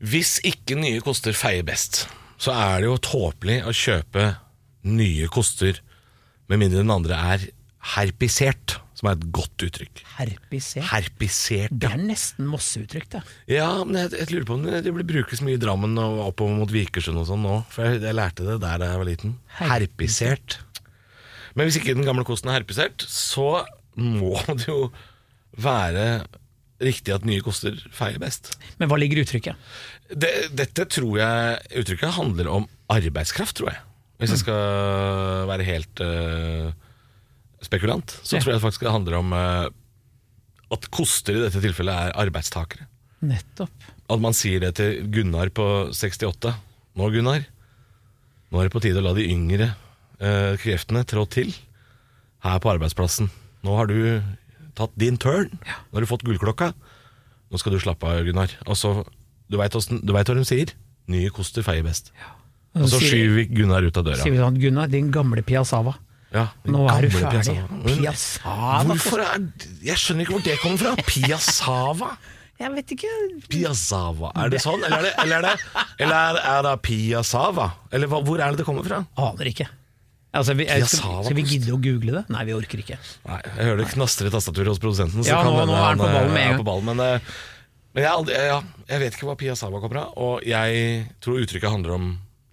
hvis 0.06 0.36
ikke 0.46 0.76
nye 0.78 1.02
koster 1.02 1.34
feier 1.34 1.66
best, 1.66 2.04
så 2.38 2.54
er 2.54 2.82
det 2.82 2.90
jo 2.92 3.00
tåpelig 3.02 3.58
å 3.66 3.74
kjøpe 3.74 4.28
nye 4.86 5.26
koster, 5.34 5.80
med 6.50 6.62
mindre 6.62 6.82
den 6.82 6.94
andre 6.94 7.18
er 7.34 7.48
herpisert, 7.96 8.76
som 8.98 9.08
er 9.10 9.16
et 9.18 9.26
godt 9.34 9.64
uttrykk. 9.66 10.02
Herpisert. 10.20 10.86
Herpisert, 10.92 11.74
Det 11.74 11.90
er 11.90 12.02
nesten 12.06 12.46
Mosse-uttrykk, 12.46 13.08
det. 13.16 13.22
Ja, 13.50 13.70
men 13.82 13.98
jeg, 13.98 14.12
jeg 14.20 14.30
lurer 14.30 14.46
på 14.46 14.58
om 14.60 14.66
det 14.68 14.94
blir 14.94 15.08
brukes 15.08 15.42
mye 15.42 15.58
i 15.58 15.62
Drammen 15.62 15.98
og 15.98 16.20
oppover 16.28 16.54
mot 16.60 16.70
Vikersund 16.70 17.18
og 17.18 17.26
sånn 17.30 17.42
nå. 17.42 17.56
For 17.72 17.88
jeg, 17.88 18.02
jeg 18.04 18.14
lærte 18.18 18.46
det 18.46 18.60
der 18.62 18.78
da 18.82 18.92
jeg 18.92 19.02
var 19.02 19.10
liten. 19.10 19.34
Herpisert. 19.58 20.60
Men 21.58 21.66
hvis 21.66 21.80
ikke 21.82 21.96
den 21.98 22.06
gamle 22.06 22.26
kosten 22.28 22.52
er 22.52 22.60
herpisert, 22.60 23.02
så 23.10 23.64
må 23.98 24.36
det 24.58 24.68
jo 24.68 24.86
være 25.60 26.06
riktig 26.82 27.14
at 27.14 27.26
nye 27.28 27.42
koster 27.44 27.76
feier 27.94 28.20
best. 28.22 28.54
Men 28.80 28.90
hva 28.90 28.98
ligger 28.98 29.20
i 29.20 29.24
uttrykket? 29.26 29.72
Det, 30.12 30.32
dette 30.56 30.86
tror 30.90 31.18
jeg 31.20 31.82
uttrykket 31.82 32.16
handler 32.16 32.50
om 32.50 32.66
arbeidskraft, 32.92 33.56
tror 33.60 33.72
jeg. 33.72 33.82
Hvis 34.22 34.36
jeg 34.36 34.42
skal 34.44 35.46
være 35.50 35.66
helt 35.66 36.02
uh, 36.04 36.70
spekulant, 37.64 38.18
så 38.22 38.38
tror 38.38 38.54
jeg 38.54 38.62
faktisk 38.62 38.84
det 38.86 38.94
handler 38.94 39.18
om 39.18 39.32
uh, 39.34 39.66
at 40.72 40.88
koster 40.94 41.36
i 41.38 41.42
dette 41.42 41.62
tilfellet 41.62 42.06
er 42.08 42.18
arbeidstakere. 42.22 42.86
Nettopp. 43.26 43.88
At 44.10 44.22
man 44.22 44.34
sier 44.34 44.62
det 44.62 44.76
til 44.78 45.06
Gunnar 45.14 45.50
på 45.54 45.66
68. 45.94 46.54
Nå, 46.98 47.10
Gunnar, 47.14 47.44
nå 48.50 48.60
er 48.60 48.68
det 48.68 48.74
på 48.74 48.82
tide 48.84 49.02
å 49.02 49.06
la 49.06 49.14
de 49.16 49.26
yngre 49.30 49.72
uh, 49.72 50.54
kreftene 50.60 51.04
trå 51.08 51.26
til 51.30 51.54
her 52.42 52.62
på 52.62 52.72
arbeidsplassen. 52.74 53.30
Nå 53.62 53.76
har 53.78 53.90
du 53.90 53.98
tatt 54.78 54.94
din 54.98 55.18
turn. 55.20 55.50
Nå 55.62 55.98
har 55.98 56.04
du 56.04 56.10
fått 56.10 56.24
gullklokka. 56.26 56.72
Nå 57.52 57.60
skal 57.60 57.74
du 57.76 57.80
slappe 57.82 58.08
av, 58.08 58.22
Gunnar. 58.26 58.54
Og 58.66 58.78
så, 58.78 58.94
du 59.52 59.58
veit 59.60 59.74
hva 59.76 60.36
de 60.38 60.46
sier? 60.48 60.72
Nye 61.12 61.32
koster 61.34 61.64
feier 61.66 61.84
best. 61.86 62.12
Og 62.78 62.88
så 62.88 63.00
skyver 63.02 63.34
vi 63.36 63.44
Gunnar 63.52 63.84
ut 63.84 63.98
av 64.00 64.06
døra. 64.06 64.22
Sier 64.22 64.32
vi 64.34 64.40
sånn, 64.40 64.56
Gunnar, 64.62 64.88
din 64.92 65.10
gamle 65.12 65.44
Piazzava. 65.44 65.98
Ja, 66.32 66.46
Nå 66.64 66.86
er 66.88 67.04
du 67.04 67.12
ferdig. 67.12 67.42
Piazzava. 67.42 67.80
Piazzava? 67.84 68.84
Hvorfor 68.88 69.20
er 69.20 69.42
Jeg 69.84 70.00
skjønner 70.00 70.24
ikke 70.24 70.38
hvor 70.38 70.46
det 70.46 70.54
kommer 70.62 70.80
fra. 70.80 70.94
Piazzava? 71.10 72.14
Jeg 72.62 72.70
vet 72.76 72.92
ikke. 72.94 73.10
Piazzava, 73.50 74.30
er 74.38 74.52
det 74.52 74.60
sånn? 74.62 74.84
Eller 74.86 75.00
er 75.00 75.06
det, 75.08 75.12
eller 75.24 75.38
er 75.40 75.46
det, 75.48 75.84
eller 76.04 76.16
er, 76.16 76.40
er 76.52 76.66
det 76.68 76.74
Piazzava? 76.86 77.68
Eller 77.92 78.12
hvor 78.12 78.38
er 78.38 78.52
det 78.54 78.62
det 78.62 78.66
kommer 78.68 78.86
fra? 78.86 79.00
Aner 79.18 79.50
ikke. 79.50 79.66
Altså, 80.32 80.54
vi, 80.56 80.64
jeg, 80.64 80.86
skal, 80.88 81.18
skal 81.26 81.36
vi 81.36 81.42
gidde 81.44 81.74
å 81.74 81.78
google 81.84 82.14
det? 82.16 82.22
Nei, 82.32 82.42
vi 82.48 82.54
orker 82.56 82.80
ikke. 82.80 82.96
Nei, 83.28 83.38
Jeg 83.44 83.66
hører 83.66 83.82
det 83.82 83.88
knastrer 83.92 84.30
i 84.30 84.32
tastaturet 84.32 84.70
hos 84.72 84.80
produsenten. 84.80 85.20
Så 85.20 85.28
Ja, 85.28 85.42
kan 85.44 85.52
nå- 85.52 85.66
er 85.68 85.82
han 85.84 86.00
på 86.00 86.06
eh, 86.08 86.14
ballen 86.16 86.32
med 86.32 86.42
en 86.46 86.48
gang. 86.54 86.60
på 86.62 86.68
ballen, 86.70 86.88
men 86.88 87.00
eh, 87.04 87.32
men 87.92 88.06
jeg, 88.06 88.36
ja, 88.48 88.62
jeg 88.88 89.00
vet 89.02 89.12
ikke 89.18 89.26
hva 89.28 89.34
Piazzava 89.36 89.76
kommer 89.82 89.98
av, 90.06 90.14
og 90.16 90.46
jeg 90.48 91.02
tror 91.20 91.42
uttrykket 91.42 91.68
handler 91.74 91.92
om 91.98 92.06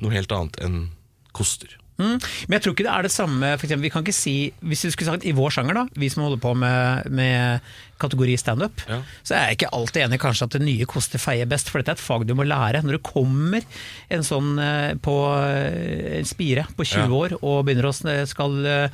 noe 0.04 0.12
helt 0.12 0.34
annet 0.36 0.60
enn 0.68 0.90
koster. 1.32 1.78
Mm. 2.00 2.16
Men 2.48 2.56
jeg 2.56 2.64
tror 2.64 2.74
ikke 2.78 2.86
det 2.88 2.94
er 2.96 3.04
det 3.04 3.12
samme 3.12 3.48
for 3.60 3.68
eksempel, 3.68 3.84
Vi 3.84 3.90
kan 3.92 4.06
ikke 4.06 4.16
si, 4.16 4.34
Hvis 4.64 4.82
du 4.86 4.92
skulle 4.94 5.12
sagt 5.12 5.26
i 5.28 5.34
vår 5.36 5.52
sjanger, 5.52 5.76
da 5.76 5.84
vi 6.00 6.08
som 6.10 6.24
holder 6.24 6.40
på 6.40 6.54
med, 6.56 7.10
med 7.12 7.60
kategori 8.00 8.38
standup, 8.40 8.80
Ja. 8.88 9.02
så 9.28 9.36
er 9.36 9.44
jeg 9.50 9.58
ikke 9.60 9.74
alltid 9.76 10.04
enig 10.06 10.20
kanskje 10.24 10.46
at 10.48 10.56
det 10.56 10.62
nye 10.64 10.86
koster 10.88 11.20
feie 11.20 11.46
best, 11.46 11.68
for 11.70 11.82
dette 11.84 11.92
er 11.92 12.00
et 12.00 12.06
fag 12.06 12.24
du 12.26 12.34
må 12.40 12.46
lære. 12.48 12.80
Når 12.86 12.96
du 12.96 13.04
kommer 13.04 13.62
en 14.10 14.24
sånn 14.24 14.54
eh, 14.64 14.94
på 15.04 15.16
eh, 15.44 16.20
en 16.22 16.26
spire 16.30 16.64
på 16.78 16.88
20 16.88 17.04
Ja. 17.04 17.10
år 17.12 17.36
og 17.44 17.66
begynner 17.68 17.90
å 17.92 18.26
skal 18.32 18.56
eh, 18.66 18.90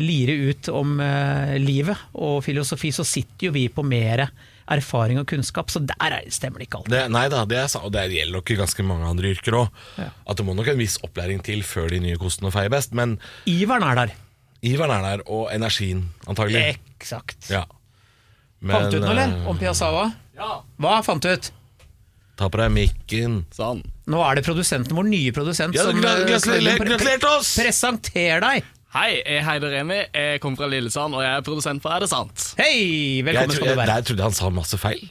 lire 0.00 0.36
ut 0.52 0.68
om 0.72 0.94
livet 1.60 1.96
og 2.14 2.42
filosofi, 2.44 2.88
så 2.92 3.04
sitter 3.04 3.48
jo 3.48 3.52
vi 3.52 3.66
på 3.68 3.82
mer 3.84 4.28
erfaring 4.70 5.18
og 5.20 5.26
kunnskap, 5.30 5.70
så 5.70 5.80
der 5.84 5.94
er- 6.00 6.30
stemmer 6.30 6.58
det 6.62 6.68
ikke 6.68 6.78
alltid. 6.80 6.94
Det, 6.94 7.02
nei 7.10 7.24
da, 7.28 7.44
det, 7.44 7.58
er, 7.58 7.66
sa- 7.72 7.82
og 7.84 7.92
det 7.92 8.06
gjelder 8.10 8.32
nok 8.38 8.50
i 8.50 8.56
ganske 8.60 8.82
mange 8.86 9.06
andre 9.10 9.32
yrker 9.34 9.52
òg. 9.58 9.68
Ja. 9.98 10.08
At 10.26 10.36
det 10.40 10.46
må 10.46 10.54
nok 10.56 10.68
en 10.72 10.78
viss 10.78 10.98
opplæring 11.02 11.42
til 11.42 11.62
før 11.62 11.88
de 11.90 12.00
nye 12.00 12.16
kostene 12.20 12.50
feier 12.54 12.70
best. 12.72 12.92
Men 12.94 13.18
Iveren 13.46 13.82
er 13.82 13.94
der. 14.04 14.14
iveren 14.62 14.90
er 14.92 15.02
der, 15.16 15.22
og 15.26 15.48
energien, 15.54 16.08
antagelig. 16.28 16.78
Eksakt. 16.98 17.48
Ja. 17.50 17.64
Fant 18.60 18.90
du 18.92 18.98
ut 18.98 19.02
noe, 19.06 19.10
eller? 19.14 19.30
eh, 19.42 19.48
Om 19.48 19.58
Piazzawa? 19.58 20.12
Ja. 20.36 20.60
Hva 20.80 20.98
fant 21.04 21.22
du 21.24 21.30
ut? 21.32 21.50
Ta 22.40 22.48
på 22.48 22.56
deg 22.60 22.70
mikken. 22.72 23.44
Sånn. 23.52 23.82
Nå 24.10 24.20
er 24.24 24.34
det 24.40 24.44
produsenten, 24.46 24.96
vår 24.96 25.04
nye 25.08 25.32
produsent, 25.32 25.74
Ja, 25.76 25.82
som 25.84 25.96
gra- 26.00 26.18
eh, 26.20 26.26
gratulerer, 26.28 27.18
til 27.20 27.28
oss! 27.28 27.54
Presenter 27.60 28.40
deg! 28.40 28.64
Hei, 28.90 29.20
jeg 29.22 29.44
heter 29.46 29.70
Remi, 29.70 30.00
jeg 30.10 30.40
kommer 30.42 30.58
fra 30.58 30.66
Lillesand, 30.70 31.14
og 31.14 31.22
jeg 31.22 31.30
er 31.38 31.44
produsent 31.46 31.82
for 31.84 31.94
Er 31.94 32.02
det 32.02 32.08
sant? 32.10 32.46
Hei! 32.58 33.20
Velkommen 33.26 33.54
skal 33.54 33.68
du 33.70 33.78
være. 33.78 33.86
der 33.86 34.06
trodde 34.08 34.18
jeg 34.24 34.26
han 34.26 34.34
sa 34.40 34.50
masse 34.54 34.78
feil. 34.82 35.04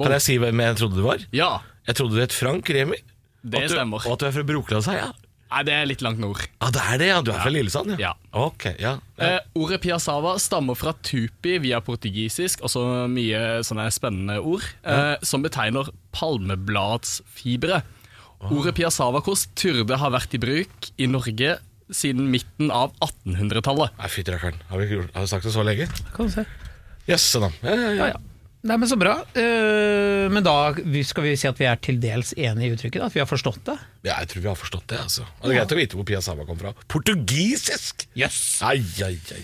Kan 0.00 0.14
jeg 0.14 0.24
si 0.24 0.36
hvem 0.40 0.62
jeg 0.64 0.78
trodde 0.80 0.96
du 0.96 1.04
var? 1.04 1.20
Ja, 1.36 1.50
Jeg 1.86 1.98
trodde 1.98 2.16
du 2.16 2.20
het 2.22 2.32
Frank 2.32 2.68
Remi. 2.72 2.96
det 3.44 3.54
Og 3.54 3.62
at 3.62 3.68
du- 3.70 3.74
stemmer. 3.76 4.06
Og 4.06 4.12
at 4.12 4.18
du 4.20 4.26
er 4.26 4.32
fra 4.32 4.42
Brokelandsheia. 4.42 5.10
Nei, 5.50 5.62
det 5.62 5.72
er 5.76 5.84
litt 5.86 6.00
langt 6.02 6.18
nord. 6.18 6.40
Ja, 6.60 6.70
det 6.74 6.80
er 6.82 6.98
det, 6.98 7.06
ja. 7.06 7.20
Du 7.22 7.30
er 7.30 7.38
fra 7.44 7.50
Lillesand, 7.52 7.90
ja. 7.92 7.96
Ja. 8.08 8.12
Ok, 8.32 8.64
ja. 8.80 8.96
ja. 9.20 9.26
Eh, 9.36 9.38
ordet 9.54 9.80
piazzava 9.84 10.32
stammer 10.42 10.74
fra 10.74 10.92
tupi 11.06 11.58
via 11.62 11.78
portugisisk, 11.80 12.64
og 12.66 12.72
så 12.72 12.82
mye 13.08 13.60
sånne 13.62 13.86
spennende 13.94 14.40
ord, 14.42 14.64
eh, 14.84 15.14
som 15.22 15.42
betegner 15.44 15.92
palmebladsfibre. 16.12 17.82
Ordet 18.50 18.74
piazzavakost 18.74 19.52
turde 19.54 19.96
ha 19.96 20.10
vært 20.10 20.34
i 20.34 20.38
bruk 20.42 20.90
i 20.98 21.06
Norge 21.06 21.58
siden 21.92 22.30
midten 22.30 22.70
av 22.70 22.92
1800-tallet. 23.00 23.90
Nei, 23.98 24.08
fytti 24.08 24.32
rakkeren. 24.34 24.58
Har 24.70 24.78
vi, 24.82 24.86
gjort- 24.94 25.12
har 25.14 25.20
vi 25.22 25.26
sagt 25.30 25.44
det 25.44 25.52
så 25.54 25.62
lenge? 25.66 25.86
Kan 26.16 26.26
du 26.26 26.32
se. 26.32 26.46
Jøsse 27.06 27.40
navn. 27.40 27.54
Ja, 27.62 27.70
ja, 27.74 27.76
Ja, 27.76 27.92
ja. 27.94 28.06
ja. 28.14 28.22
Nei, 28.66 28.76
men 28.82 28.88
Så 28.90 28.96
bra. 28.98 29.12
Eh, 29.38 30.26
men 30.28 30.42
da 30.42 30.72
vi- 30.72 31.04
skal 31.06 31.22
vi 31.22 31.36
si 31.36 31.46
at 31.46 31.56
vi 31.56 31.66
er 31.70 31.76
til 31.76 32.00
dels 32.02 32.32
enige 32.34 32.66
i 32.66 32.74
uttrykket? 32.74 32.98
da? 32.98 33.06
At 33.06 33.14
vi 33.14 33.20
har 33.20 33.26
forstått 33.30 33.62
det? 33.64 33.76
ja, 34.02 34.16
jeg 34.18 34.28
tror 34.32 34.42
vi 34.42 34.48
har 34.48 34.56
forstått 34.56 34.86
det. 34.88 34.98
altså. 34.98 35.22
Og 35.22 35.46
det 35.48 35.54
er 35.54 35.60
greit 35.60 35.72
å 35.72 35.76
vite 35.78 35.94
hvor 35.94 36.04
Pia 36.04 36.20
Sama 36.20 36.44
kom 36.44 36.58
fra. 36.58 36.72
Portugisisk! 36.88 38.06
Jøss! 38.16 38.60
Ai, 38.62 38.82
ai, 39.04 39.18
ai. 39.36 39.42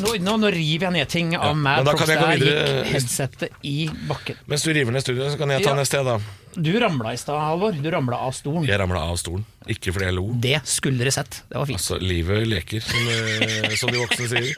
Nå, 0.00 0.14
nå, 0.20 0.36
nå 0.40 0.50
river 0.52 0.86
jeg 0.88 0.92
ned 0.92 1.08
ting 1.08 1.34
av 1.36 1.44
Ja, 1.50 1.52
Mad 1.54 1.84
men 1.84 1.84
da 1.84 1.92
kan 1.98 2.08
jeg 2.08 2.18
gå 2.18 2.26
Der 2.26 2.36
videre. 2.38 2.84
gikk 2.84 2.92
headsetet 2.92 3.50
i 3.64 3.88
bakken. 4.08 4.36
Mens 4.46 4.62
du 4.62 4.72
river 4.72 4.92
ned 4.92 5.02
studioet, 5.04 5.32
så 5.32 5.38
kan 5.38 5.48
jeg 5.50 5.64
ta 5.64 5.70
Ja. 5.70 5.76
neste, 5.76 6.00
jeg, 6.00 6.04
da. 6.04 6.18
Du 6.54 6.72
ramla 6.80 7.14
i 7.14 7.16
stad, 7.16 7.40
Halvor. 7.40 7.72
Du 7.72 7.90
ramla 7.90 8.18
av 8.26 8.32
stolen. 8.36 8.66
Jeg 8.68 8.76
ramla 8.80 9.00
av 9.08 9.16
stolen. 9.20 9.44
Ikke 9.72 9.92
fordi 9.94 10.08
jeg 10.10 10.16
lo. 10.16 10.24
Det 10.42 10.58
skulle 10.68 11.00
dere 11.00 11.12
sett. 11.14 11.42
Det 11.48 11.56
var 11.56 11.68
fint. 11.70 11.80
Altså, 11.80 11.98
livet 12.02 12.44
leker, 12.50 12.82
som, 12.84 13.08
eh, 13.08 13.76
som 13.80 13.92
de 13.92 14.00
voksne 14.02 14.28
sier. 14.28 14.50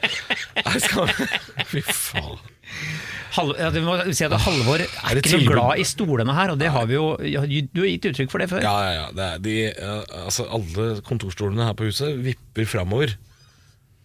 Nei, 0.65 0.79
skal 0.83 1.13
Fy 1.71 1.83
faen. 1.85 2.41
Halv, 3.35 3.59
ja, 3.59 3.69
må 3.83 3.95
si 4.15 4.25
at 4.25 4.33
Halvor 4.45 4.79
er, 4.79 4.89
Er 5.09 5.19
ikke 5.19 5.33
så 5.35 5.41
glad 5.43 5.79
i 5.79 5.85
stolene 5.87 6.35
her, 6.35 6.53
og 6.53 6.59
det 6.59 6.69
har 6.71 6.85
vi 6.87 6.95
jo 6.95 7.05
Du 7.19 7.81
har 7.83 7.89
gitt 7.91 8.07
uttrykk 8.09 8.31
for 8.31 8.43
det 8.43 8.49
før. 8.51 8.63
Ja, 8.63 8.75
ja, 8.87 8.91
ja. 8.95 9.05
Det 9.15 9.27
er 9.27 9.45
de, 9.45 9.55
eh, 9.71 10.25
altså, 10.25 10.47
alle 10.49 10.99
kontorstolene 11.05 11.69
her 11.69 11.77
på 11.77 11.87
huset 11.91 12.19
vipper 12.25 12.67
framover 12.67 13.15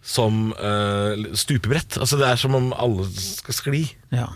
som 0.00 0.54
uh, 0.56 1.12
stupebrett. 1.36 1.98
Altså, 2.00 2.16
det 2.16 2.30
er 2.30 2.38
som 2.40 2.54
om 2.56 2.70
alle 2.72 3.04
skal 3.12 3.56
skli. 3.56 3.82
Ja. 4.14 4.30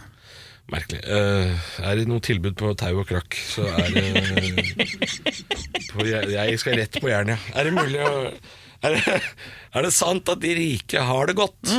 Merkelig. 0.73 1.03
Uh, 1.05 1.53
er 1.85 1.99
det 2.01 2.07
noe 2.09 2.23
tilbud 2.25 2.57
på 2.57 2.71
tau 2.81 2.95
og 3.03 3.09
krakk, 3.11 3.37
så 3.37 3.67
er 3.69 3.91
det 3.93 4.05
på, 5.91 6.07
jeg, 6.09 6.31
jeg 6.33 6.61
skal 6.63 6.79
rett 6.81 6.97
på 7.03 7.11
Jernia. 7.11 7.37
ja. 7.37 7.59
Er 7.61 7.69
det 7.69 7.75
mulig 7.77 8.01
å 8.01 8.15
er 8.85 8.97
det, 8.97 9.19
er 9.77 9.87
det 9.87 9.93
sant 9.97 10.29
at 10.29 10.41
de 10.43 10.51
rike 10.59 11.05
har 11.09 11.31
det 11.31 11.37
godt? 11.39 11.71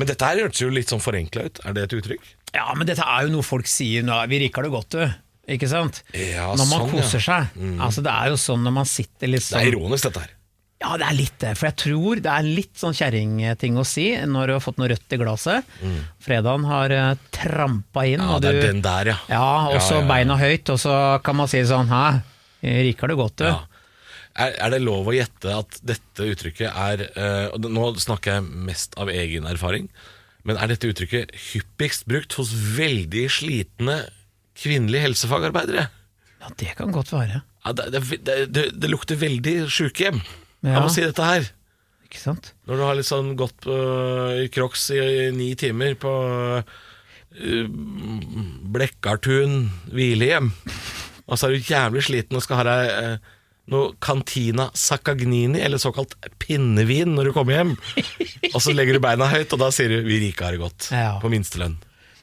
Men 0.00 0.08
dette 0.08 0.28
her 0.28 0.40
hørtes 0.44 0.62
jo 0.62 0.70
litt 0.72 0.92
sånn 0.92 1.02
forenkla 1.04 1.48
ut. 1.48 1.60
Er 1.68 1.76
det 1.76 1.88
et 1.88 1.98
uttrykk? 1.98 2.30
ja, 2.52 2.66
men 2.76 2.88
dette 2.88 3.04
er 3.04 3.26
jo 3.26 3.32
noe 3.32 3.44
folk 3.46 3.68
sier 3.70 4.04
nå, 4.04 4.16
Vi 4.28 4.40
har 4.44 4.64
det 4.66 4.72
godt, 4.72 4.96
du. 4.96 5.18
Ikke 5.52 5.68
sant? 5.68 6.02
Ja, 6.14 6.52
når 6.54 6.68
man 6.68 6.84
sånn, 6.84 6.90
koser 6.92 7.24
ja. 7.24 7.40
Mm. 7.56 7.72
seg. 7.72 7.80
Altså, 7.86 8.04
det 8.06 8.12
er 8.12 8.30
jo 8.30 8.38
sånn 8.38 8.62
når 8.62 8.74
man 8.76 8.88
sitter 8.88 9.32
litt 9.32 9.44
sånn 9.44 9.58
Det 9.58 9.64
er 9.64 9.70
sånn 9.72 9.80
ironisk, 9.80 10.08
dette 10.08 10.24
her. 10.24 10.34
Ja, 10.82 10.96
det 10.98 11.06
er 11.06 11.14
litt 11.14 11.36
det. 11.42 11.52
For 11.58 11.68
jeg 11.68 11.76
tror 11.78 12.20
det 12.24 12.30
er 12.32 12.46
litt 12.46 12.72
sånn 12.80 12.96
kjerringting 12.96 13.76
å 13.78 13.84
si 13.86 14.08
når 14.26 14.50
du 14.50 14.54
har 14.56 14.62
fått 14.64 14.80
noe 14.82 14.88
rødt 14.90 15.14
i 15.14 15.18
glasset. 15.20 15.74
Fredagen 16.22 16.64
har 16.66 16.94
uh, 16.94 17.12
trampa 17.34 18.06
inn, 18.08 18.22
Mm. 18.22 18.28
Ja, 18.28 18.36
og 18.36 18.42
det 18.42 18.50
er 18.52 18.66
den 18.66 18.82
der, 18.84 19.10
ja. 19.12 19.18
Ja, 19.30 19.50
og 19.72 19.78
så 19.82 20.00
Ja, 20.00 20.02
ja, 20.02 20.08
beina 20.10 20.36
høyt, 20.40 20.72
og 20.74 20.80
så 20.82 20.96
kan 21.24 21.38
man 21.38 21.50
si 21.50 21.62
sånn 21.66 21.88
Hæ, 21.90 22.02
riker 22.62 23.12
det 23.12 23.16
godt, 23.18 23.36
du. 23.42 23.46
Er, 24.42 24.54
er 24.64 24.72
det 24.72 24.80
lov 24.82 25.10
å 25.10 25.14
gjette 25.14 25.54
at 25.60 25.78
dette 25.84 26.26
uttrykket 26.32 26.70
er 26.70 27.02
uh, 27.14 27.52
og 27.52 27.66
Nå 27.68 27.90
snakker 28.00 28.38
jeg 28.38 28.66
mest 28.68 28.96
av 29.00 29.10
egen 29.12 29.46
erfaring, 29.50 29.88
men 30.48 30.58
er 30.58 30.72
dette 30.72 30.88
uttrykket 30.90 31.34
hyppigst 31.52 32.06
brukt 32.10 32.34
hos 32.40 32.50
veldig 32.76 33.26
slitne 33.30 33.98
kvinnelige 34.58 35.06
helsefagarbeidere? 35.06 35.88
Ja, 36.42 36.50
det 36.58 36.72
kan 36.78 36.90
godt 36.94 37.12
være. 37.14 37.42
Ja, 37.62 37.74
det, 37.78 37.90
det, 38.26 38.38
det, 38.50 38.64
det 38.82 38.90
lukter 38.90 39.20
veldig 39.20 39.68
sjukehjem 39.70 40.18
Ja. 40.62 40.76
Jeg 40.76 40.82
må 40.84 40.92
si 40.94 41.04
dette 41.04 41.26
her. 41.26 41.50
Ikke 42.06 42.20
sant? 42.20 42.52
Når 42.68 42.78
du 42.78 42.82
har 42.86 42.96
litt 42.98 43.08
sånn 43.08 43.32
gått 43.40 43.66
uh, 43.66 44.36
i 44.42 44.48
crocs 44.52 44.90
i, 44.94 45.30
ni 45.34 45.52
timer 45.58 45.94
på 45.98 46.12
uh, 46.62 47.68
Blekkartun 48.74 49.70
hvilehjem, 49.92 50.50
og 51.26 51.38
så 51.38 51.48
er 51.48 51.54
du 51.56 51.70
jævlig 51.72 52.04
sliten 52.06 52.36
og 52.38 52.44
skal 52.44 52.60
ha 52.60 52.66
deg 52.68 52.92
uh, 52.92 53.30
noe 53.72 53.94
Cantina 54.02 54.68
Saccagnini, 54.74 55.60
eller 55.62 55.80
såkalt 55.80 56.16
pinnevin, 56.42 57.14
når 57.16 57.30
du 57.30 57.32
kommer 57.36 57.56
hjem. 57.60 57.72
Og 58.52 58.58
så 58.60 58.74
legger 58.74 58.98
du 58.98 59.04
beina 59.04 59.28
høyt, 59.30 59.54
og 59.54 59.62
da 59.62 59.70
sier 59.74 59.88
du 59.88 60.02
'vi 60.02 60.18
rike 60.26 60.44
har 60.44 60.52
det 60.52 60.60
godt', 60.60 60.90
Ja. 60.92 61.18
på 61.22 61.30
minstelønn. 61.32 61.78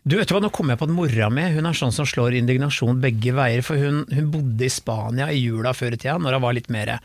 Du 0.09 0.15
vet 0.17 0.25
du 0.29 0.33
hva, 0.33 0.39
Nå 0.41 0.49
kommer 0.55 0.73
jeg 0.73 0.79
på 0.81 0.87
at 0.87 0.93
mora 0.95 1.27
mi 1.29 1.43
hun 1.53 1.67
er 1.69 1.75
sånn 1.77 1.91
som 1.93 2.07
slår 2.09 2.33
indignasjon 2.39 2.97
begge 3.03 3.33
veier. 3.37 3.61
For 3.65 3.77
hun, 3.77 3.99
hun 4.09 4.29
bodde 4.33 4.65
i 4.65 4.71
Spania 4.73 5.27
i 5.29 5.37
jula 5.43 5.73
før 5.77 5.93
i 5.93 5.99
tida, 6.01 6.15
når 6.17 6.37
hun 6.39 6.45
var 6.47 6.55
litt 6.57 6.69
mer 6.73 6.95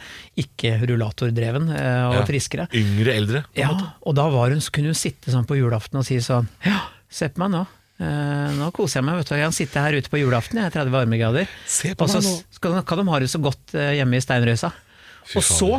ikke-rullatordreven 0.40 1.68
eh, 1.74 2.02
og 2.08 2.14
Ja. 2.20 2.24
friskere. 2.28 2.68
Yngre, 2.72 3.14
eldre. 3.14 3.44
Ja, 3.58 3.68
måte. 3.72 3.90
og 4.06 4.14
da 4.16 4.28
var 4.32 4.50
hun, 4.54 4.60
kunne 4.72 4.92
hun 4.94 4.98
sitte 4.98 5.30
sånn 5.34 5.46
på 5.48 5.58
julaften 5.58 5.98
og 6.00 6.06
si 6.08 6.16
sånn 6.24 6.48
Ja, 6.64 6.80
se 7.10 7.28
på 7.28 7.42
meg 7.44 7.50
nå. 7.54 7.64
Eh, 8.00 8.54
nå 8.58 8.70
koser 8.74 9.00
jeg 9.00 9.04
meg, 9.06 9.20
vet 9.20 9.28
du. 9.28 9.34
Jeg 9.36 9.44
kan 9.46 9.52
sitte 9.58 9.80
her 9.84 9.92
ute 10.00 10.10
på 10.10 10.18
julaften, 10.18 10.58
jeg 10.58 10.66
er 10.66 10.74
30 10.80 10.90
varmegrader. 10.96 11.46
Se 11.66 11.92
på 11.94 12.02
Og 12.06 12.10
så 12.10 12.18
meg 12.22 12.30
nå. 12.30 12.38
skal, 12.56 12.82
kan 12.88 12.98
de 12.98 13.04
ha 13.12 13.20
det 13.22 13.30
så 13.30 13.40
godt 13.42 13.74
eh, 13.78 13.92
hjemme 14.00 14.16
i 14.18 14.24
Steinrøysa. 14.24 14.72
Og 15.36 15.42
så. 15.46 15.70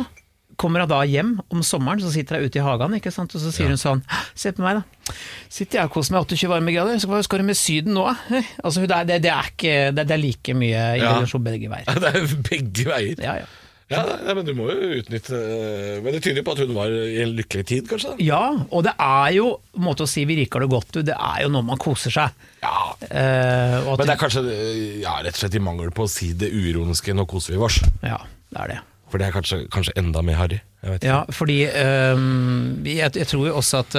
Kommer 0.60 0.84
hun 0.84 0.90
da 0.90 1.02
hjem 1.08 1.34
om 1.52 1.62
sommeren, 1.66 2.00
så 2.02 2.12
sitter 2.14 2.40
hun 2.40 2.48
ute 2.48 2.60
i 2.60 2.64
hagen, 2.64 2.96
ikke 2.98 3.12
sant? 3.14 3.34
og 3.36 3.42
så 3.42 3.52
sier 3.54 3.72
hun 3.72 3.80
sånn 3.80 4.02
Se 4.34 4.52
på 4.56 4.64
meg, 4.64 4.80
da. 4.80 5.14
Sitter 5.52 5.80
jeg 5.80 5.90
og 5.90 5.94
koser 5.96 6.16
meg 6.16 6.24
28 6.26 6.50
varmegrader, 6.50 6.98
så 7.02 7.10
hva 7.10 7.20
skal 7.24 7.42
du 7.42 7.48
med 7.50 7.58
Syden 7.58 7.94
nå. 7.96 8.08
Eh, 8.32 8.48
Altså, 8.64 8.82
det, 8.86 8.96
er, 8.96 9.20
det, 9.22 9.30
er 9.30 9.52
ikke, 9.52 9.76
det, 9.94 10.08
er 10.10 10.20
like 10.20 10.56
mye 10.56 10.82
indignasjon 10.98 11.44
begge 11.46 11.70
veier. 11.70 11.86
Ja, 11.86 12.00
det 12.02 12.12
er 12.14 12.34
begge 12.50 12.90
veier. 12.90 13.22
Ja, 13.22 13.38
ja. 13.44 13.54
Ja, 13.86 14.00
nei, 14.02 14.32
men 14.34 14.42
du 14.42 14.50
må 14.58 14.64
jo 14.66 14.96
utnytte 14.98 15.38
øh, 15.38 15.98
Men 16.02 16.16
det 16.16 16.18
tyder 16.24 16.40
jo 16.40 16.46
på 16.48 16.54
at 16.56 16.62
hun 16.64 16.72
var 16.74 16.90
i 16.90 17.20
en 17.22 17.36
lykkelig 17.38 17.62
tid, 17.70 17.84
kanskje? 17.86 18.16
ja, 18.26 18.40
og 18.66 18.82
det 18.82 18.96
er 18.98 19.28
jo 19.36 19.44
måte 19.78 20.02
å 20.02 20.10
si 20.10 20.24
vi 20.26 20.40
riker 20.40 20.64
det 20.64 20.68
godt, 20.72 20.90
du. 20.96 21.04
Det 21.06 21.14
er 21.14 21.44
jo 21.44 21.52
når 21.54 21.62
man 21.68 21.78
koser 21.78 22.10
seg. 22.10 22.34
Ja. 22.64 22.80
Eh, 23.06 23.76
at 23.78 24.02
Men 24.02 24.08
det 24.10 24.16
er 24.16 24.22
kanskje 24.24 24.42
øh, 24.42 24.82
ja, 25.04 25.14
rett 25.22 25.38
og 25.38 25.44
slett 25.44 25.54
i 25.60 25.62
mangel 25.62 25.94
på 25.94 26.08
å 26.08 26.10
si 26.10 26.32
det 26.34 26.50
uironiske 26.50 27.14
'nå 27.14 27.28
koser 27.30 27.54
vi 27.54 27.62
oss'. 27.62 27.78
Ja, 28.02 28.18
det 28.50 28.64
er 28.64 28.74
det. 28.74 28.80
For 29.10 29.22
det 29.22 29.28
er 29.28 29.34
kanskje, 29.36 29.60
kanskje 29.70 29.94
enda 30.00 30.22
mer 30.26 30.38
harry. 30.40 30.60
Ja, 31.02 31.24
fordi 31.34 31.60
øhm, 31.66 32.84
jeg, 32.86 33.10
jeg 33.16 33.26
tror 33.30 33.46
jo 33.48 33.56
også 33.58 33.80
at 33.84 33.96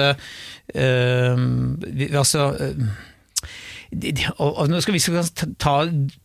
øhm, 0.74 1.76
vi, 1.84 2.08
altså 2.16 2.50
de, 3.88 4.12
og, 4.36 4.66
nå 4.68 4.80
skal 4.84 4.92
vi 4.98 5.00
skal 5.00 5.24
ta, 5.56 5.74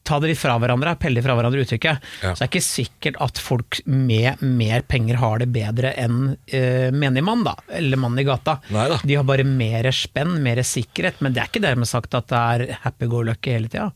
ta 0.03 0.17
det 0.19 0.33
litt 0.33 0.39
fra 0.39 0.57
hverandre, 0.59 0.97
pelle 0.99 1.21
fra 1.23 1.35
hverandre 1.37 1.63
uttrykket, 1.63 2.07
Ja. 2.23 2.33
så 2.35 2.43
er 2.43 2.47
det 2.47 2.49
ikke 2.51 2.65
sikkert 2.65 3.19
at 3.23 3.39
folk 3.39 3.79
med 3.87 4.41
mer 4.43 4.83
penger 4.87 5.19
har 5.21 5.39
det 5.39 5.47
bedre 5.55 5.93
enn 5.99 6.33
uh, 6.35 6.89
menigmann, 6.91 7.45
da, 7.47 7.55
eller 7.71 8.01
mann 8.03 8.19
i 8.19 8.25
gata. 8.27 8.57
Neida. 8.73 8.99
De 9.07 9.15
har 9.15 9.23
bare 9.27 9.47
mer 9.47 9.87
spenn, 9.95 10.35
mer 10.43 10.59
sikkerhet, 10.67 11.23
men 11.23 11.35
det 11.35 11.43
er 11.45 11.51
ikke 11.53 11.63
dermed 11.63 11.87
sagt 11.87 12.19
at 12.19 12.27
det 12.33 12.41
er 12.57 12.81
happy 12.83 13.07
go 13.11 13.23
lucky 13.23 13.55
hele 13.55 13.71
tida. 13.71 13.91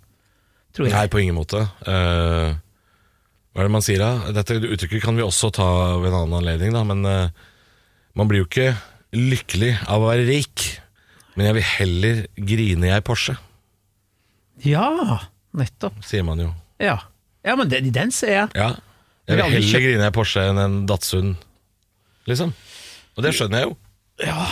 Nei, 0.77 1.07
på 1.09 1.19
ingen 1.19 1.35
måte. 1.35 1.63
Eh, 1.89 2.55
hva 3.57 3.63
er 3.63 3.69
det 3.71 3.73
man 3.73 3.81
sier 3.81 3.97
da? 3.97 4.11
Dette 4.37 4.53
uttrykket 4.61 5.01
kan 5.01 5.17
vi 5.17 5.23
også 5.25 5.49
ta 5.57 5.65
ved 5.97 6.11
en 6.11 6.17
annen 6.19 6.35
anledning, 6.37 6.75
da, 6.77 6.83
men 6.85 7.01
uh, 7.09 7.29
man 8.13 8.29
blir 8.29 8.43
jo 8.43 8.47
ikke 8.51 8.67
lykkelig 9.17 9.71
av 9.89 10.03
å 10.05 10.11
være 10.11 10.27
rik. 10.29 10.65
Men 11.33 11.47
jeg 11.49 11.55
vil 11.57 11.65
heller 11.71 12.19
grine 12.37 12.91
jeg 12.91 13.03
Porsche, 13.07 13.33
Ja, 14.65 14.85
nettopp. 15.57 15.97
sier 16.05 16.21
man 16.25 16.39
jo. 16.41 16.51
Ja, 16.81 16.99
ja 17.45 17.55
men 17.57 17.69
den, 17.73 17.89
den 17.93 18.13
ser 18.13 18.31
jeg. 18.35 18.53
Ja. 18.57 18.69
Jeg 19.27 19.37
Vil 19.41 19.43
heller 19.57 19.67
kjøpe- 19.67 19.83
grine 19.89 20.05
jeg 20.07 20.15
Porsche 20.15 20.45
enn 20.51 20.61
en 20.61 20.77
Datsun, 20.89 21.33
liksom. 22.29 22.53
Og 23.17 23.25
det 23.25 23.33
skjønner 23.37 23.63
jeg 23.63 23.71
jo. 23.71 23.77
Ja, 24.21 24.45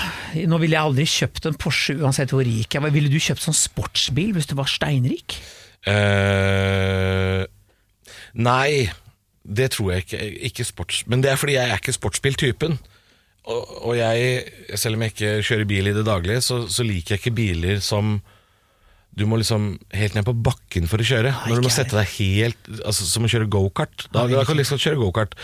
Nå 0.50 0.60
ville 0.62 0.76
jeg 0.78 0.86
aldri 0.86 1.06
kjøpt 1.10 1.46
en 1.50 1.56
Porsche 1.62 1.96
uansett 2.02 2.34
hvor 2.34 2.41
rik 2.46 2.74
jeg 2.76 2.82
var. 2.86 2.91
Ville 2.94 3.10
du 3.10 3.18
kjøpt 3.22 3.41
sånn 3.46 3.58
sportsbil 3.58 4.34
hvis 4.36 4.50
du 4.50 4.54
var 4.58 4.70
steinrik? 4.70 5.38
Eh, 5.89 7.46
nei, 8.36 8.91
det 9.45 9.71
tror 9.76 9.93
jeg 9.93 10.06
ikke. 10.06 10.21
Ikke 10.50 10.67
sports. 10.67 11.04
Men 11.10 11.24
det 11.24 11.32
er 11.32 11.39
fordi 11.39 11.58
jeg 11.58 11.71
er 11.71 11.82
ikke 11.82 11.95
sportsbiltypen. 11.95 12.78
Og, 13.45 13.74
og 13.91 13.98
jeg, 13.98 14.45
selv 14.80 14.98
om 14.98 15.04
jeg 15.06 15.13
ikke 15.13 15.34
kjører 15.45 15.67
bil 15.69 15.91
i 15.91 15.93
det 15.93 16.06
daglige, 16.08 16.41
så, 16.41 16.63
så 16.71 16.86
liker 16.86 17.15
jeg 17.15 17.21
ikke 17.21 17.38
biler 17.38 17.84
som 17.84 18.17
du 19.15 19.24
må 19.30 19.38
liksom 19.39 19.76
helt 19.95 20.15
ned 20.17 20.26
på 20.28 20.34
bakken 20.43 20.89
for 20.91 21.00
å 21.00 21.06
kjøre. 21.08 21.32
Når 21.48 21.62
du 21.62 21.67
må 21.67 21.71
sette 21.71 21.95
deg 21.95 22.10
helt 22.17 22.67
altså, 22.82 23.06
Som 23.08 23.28
å 23.28 23.30
kjøre 23.32 23.48
gokart. 23.48 24.10
Da, 24.12 24.26
da 24.28 24.43
kan 24.43 24.58
du 24.58 24.63
liksom 24.63 24.82
kjøre 24.82 25.00
gokart. 25.00 25.38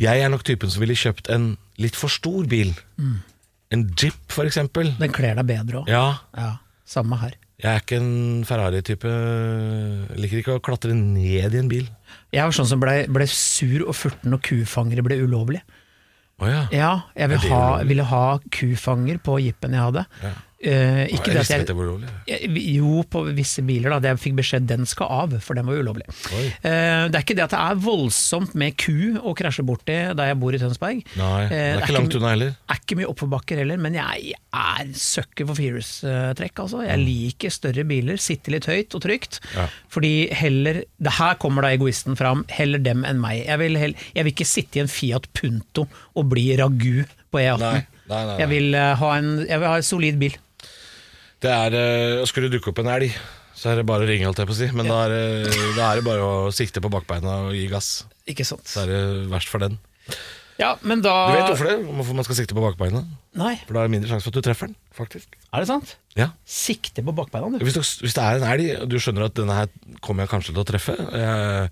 Jeg 0.00 0.24
er 0.24 0.32
nok 0.32 0.42
typen 0.46 0.72
som 0.72 0.82
ville 0.82 0.96
kjøpt 0.98 1.30
en 1.30 1.52
litt 1.78 1.94
for 1.94 2.10
stor 2.10 2.48
bil. 2.50 2.72
Mm. 2.98 3.20
En 3.74 3.86
jeep, 4.00 4.18
for 4.32 4.48
eksempel. 4.48 4.90
Den 4.98 5.14
kler 5.14 5.38
deg 5.38 5.46
bedre 5.52 5.84
òg. 5.84 5.92
Ja, 5.92 6.06
Ja, 6.34 6.56
samme 6.88 7.20
her. 7.22 7.36
Jeg 7.62 7.70
er 7.70 7.82
ikke 7.82 8.00
en 8.00 8.42
Ferrari-type. 8.48 9.10
Liker 10.18 10.40
ikke 10.40 10.56
å 10.58 10.62
klatre 10.64 10.94
ned 10.96 11.54
i 11.54 11.60
en 11.60 11.70
bil. 11.70 11.86
Jeg 12.34 12.42
var 12.42 12.56
sånn 12.56 12.68
som 12.68 12.82
ble, 12.82 13.04
ble 13.14 13.26
sur 13.30 13.86
og 13.86 13.94
furten 13.94 14.34
når 14.34 14.42
kufangere 14.48 15.04
ble 15.06 15.20
ulovlig. 15.22 15.62
Oh, 16.42 16.48
ja. 16.50 16.64
Ja, 16.74 16.90
jeg 17.14 17.30
vil 17.30 17.44
ha, 17.52 17.60
ville 17.86 18.06
ha 18.10 18.24
kufanger 18.52 19.20
på 19.22 19.38
jeepen 19.44 19.76
jeg 19.76 19.86
hadde. 19.86 20.02
Eh, 20.64 21.02
ikke 21.12 21.32
det 21.34 21.42
at 21.42 21.50
jeg, 21.52 21.66
det. 21.68 22.38
Jo, 22.74 23.02
på 23.10 23.20
visse 23.36 23.60
biler. 23.66 23.92
da, 24.00 24.12
Jeg 24.14 24.20
fikk 24.22 24.36
beskjed 24.38 24.66
den 24.70 24.86
skal 24.88 25.10
av, 25.12 25.34
for 25.44 25.58
den 25.58 25.66
var 25.68 25.76
ulovlig. 25.76 26.06
Eh, 26.32 27.08
det 27.10 27.18
er 27.18 27.20
ikke 27.20 27.36
det 27.36 27.44
at 27.44 27.52
det 27.52 27.60
er 27.60 27.80
voldsomt 27.84 28.54
med 28.56 28.76
ku 28.80 28.94
å 29.20 29.34
krasje 29.36 29.64
borti 29.66 29.96
der 30.16 30.30
jeg 30.32 30.38
bor 30.40 30.56
i 30.56 30.60
Tønsberg. 30.62 31.02
Nei, 31.20 31.42
Eh, 31.44 31.48
det 31.50 31.58
er 31.58 31.76
det 31.76 31.84
ikke 31.88 31.96
langt 31.98 32.16
unna 32.16 32.30
heller. 32.32 32.54
er 32.72 32.80
ikke 32.80 32.96
mye 33.00 33.10
oppoverbakker 33.12 33.60
heller, 33.60 33.76
men 33.84 33.94
jeg 33.98 34.32
er 34.54 34.92
søkker 34.96 35.46
for 35.50 35.54
Furious-trekk. 35.60 36.62
Altså. 36.64 36.82
Jeg 36.86 37.02
liker 37.04 37.50
større 37.52 37.84
biler, 37.88 38.16
sitte 38.22 38.50
litt 38.54 38.64
høyt 38.70 38.94
og 38.96 39.02
trygt. 39.04 39.40
Mm. 39.44 39.58
Ja. 39.58 39.66
Fordi 39.92 40.14
heller 40.32 40.82
det 41.04 41.12
Her 41.18 41.34
kommer 41.38 41.62
da 41.62 41.74
egoisten 41.76 42.16
fram. 42.16 42.44
Heller 42.48 42.78
dem 42.82 43.04
enn 43.04 43.20
meg. 43.20 43.44
Jeg 43.46 43.58
vil, 43.60 43.76
heller, 43.78 44.08
jeg 44.16 44.24
vil 44.24 44.32
ikke 44.32 44.48
sitte 44.48 44.80
i 44.80 44.82
en 44.82 44.88
Fiat 44.90 45.28
Punto 45.36 45.84
og 46.16 46.28
bli 46.32 46.48
ragu 46.56 47.04
på 47.30 47.38
E18. 47.42 47.60
Nei, 47.60 47.72
nei, 47.74 47.84
nei, 48.08 48.24
nei. 48.30 48.38
Jeg, 48.40 48.48
vil, 48.50 48.74
eh, 48.74 48.94
ha 49.00 49.12
en, 49.18 49.30
jeg 49.46 49.60
vil 49.60 49.68
ha 49.68 49.76
en 49.76 49.86
solid 49.86 50.18
bil. 50.22 50.34
Det 51.44 51.52
er, 51.52 51.74
uh, 51.76 52.24
Skulle 52.28 52.48
det 52.48 52.56
dukke 52.58 52.72
opp 52.72 52.78
en 52.80 52.88
elg, 52.94 53.12
så 53.54 53.70
er 53.72 53.80
det 53.82 53.86
bare 53.88 54.06
å 54.06 54.08
ringe, 54.08 54.24
holdt 54.26 54.40
jeg 54.42 54.48
på 54.50 54.54
å 54.56 54.60
si. 54.62 54.68
Men 54.76 54.88
da, 54.90 55.02
er, 55.06 55.12
det- 55.44 55.74
da 55.76 55.90
er 55.92 56.00
det 56.00 56.06
bare 56.06 56.24
å 56.24 56.52
sikte 56.54 56.80
på 56.84 56.90
bakbeina 56.92 57.36
og 57.48 57.52
gi 57.56 57.66
gass. 57.70 57.90
Ikke 58.30 58.46
sant. 58.48 58.64
Så 58.70 58.82
er 58.84 58.90
det 58.90 59.02
verst 59.30 59.48
for 59.52 59.60
den. 59.62 59.76
Ja, 60.56 60.76
men 60.86 61.00
da 61.02 61.12
Du 61.28 61.34
vet 61.34 61.48
hvorfor 61.50 61.66
det? 61.66 61.76
Hvorfor 61.88 62.14
man 62.14 62.24
skal 62.26 62.36
sikte 62.38 62.54
på 62.54 62.62
bakbeina? 62.62 63.00
Nei, 63.34 63.56
For 63.66 63.74
da 63.74 63.80
er 63.82 63.88
det 63.88 63.94
mindre 63.96 64.10
sjanse 64.12 64.22
for 64.28 64.30
at 64.30 64.36
du 64.38 64.44
treffer 64.46 64.68
den, 64.70 64.76
faktisk. 64.94 65.34
er 65.52 65.64
det 65.64 65.66
sant? 65.66 65.96
Ja. 66.14 66.28
Sikte 66.46 67.02
på 67.02 67.10
bakbeina, 67.16 67.48
du. 67.58 67.64
Hvis, 67.66 67.74
du, 67.74 67.80
hvis 68.04 68.14
det 68.14 68.22
er 68.22 68.38
en 68.38 68.46
elg, 68.52 68.68
og 68.84 68.88
du 68.92 68.94
skjønner 69.02 69.26
at 69.26 69.34
denne 69.34 69.56
her 69.58 69.72
kommer 70.00 70.22
jeg 70.24 70.30
kanskje 70.30 70.54
til 70.54 70.62
å 70.62 70.66
treffe, 70.68 70.94
eh, 70.94 71.66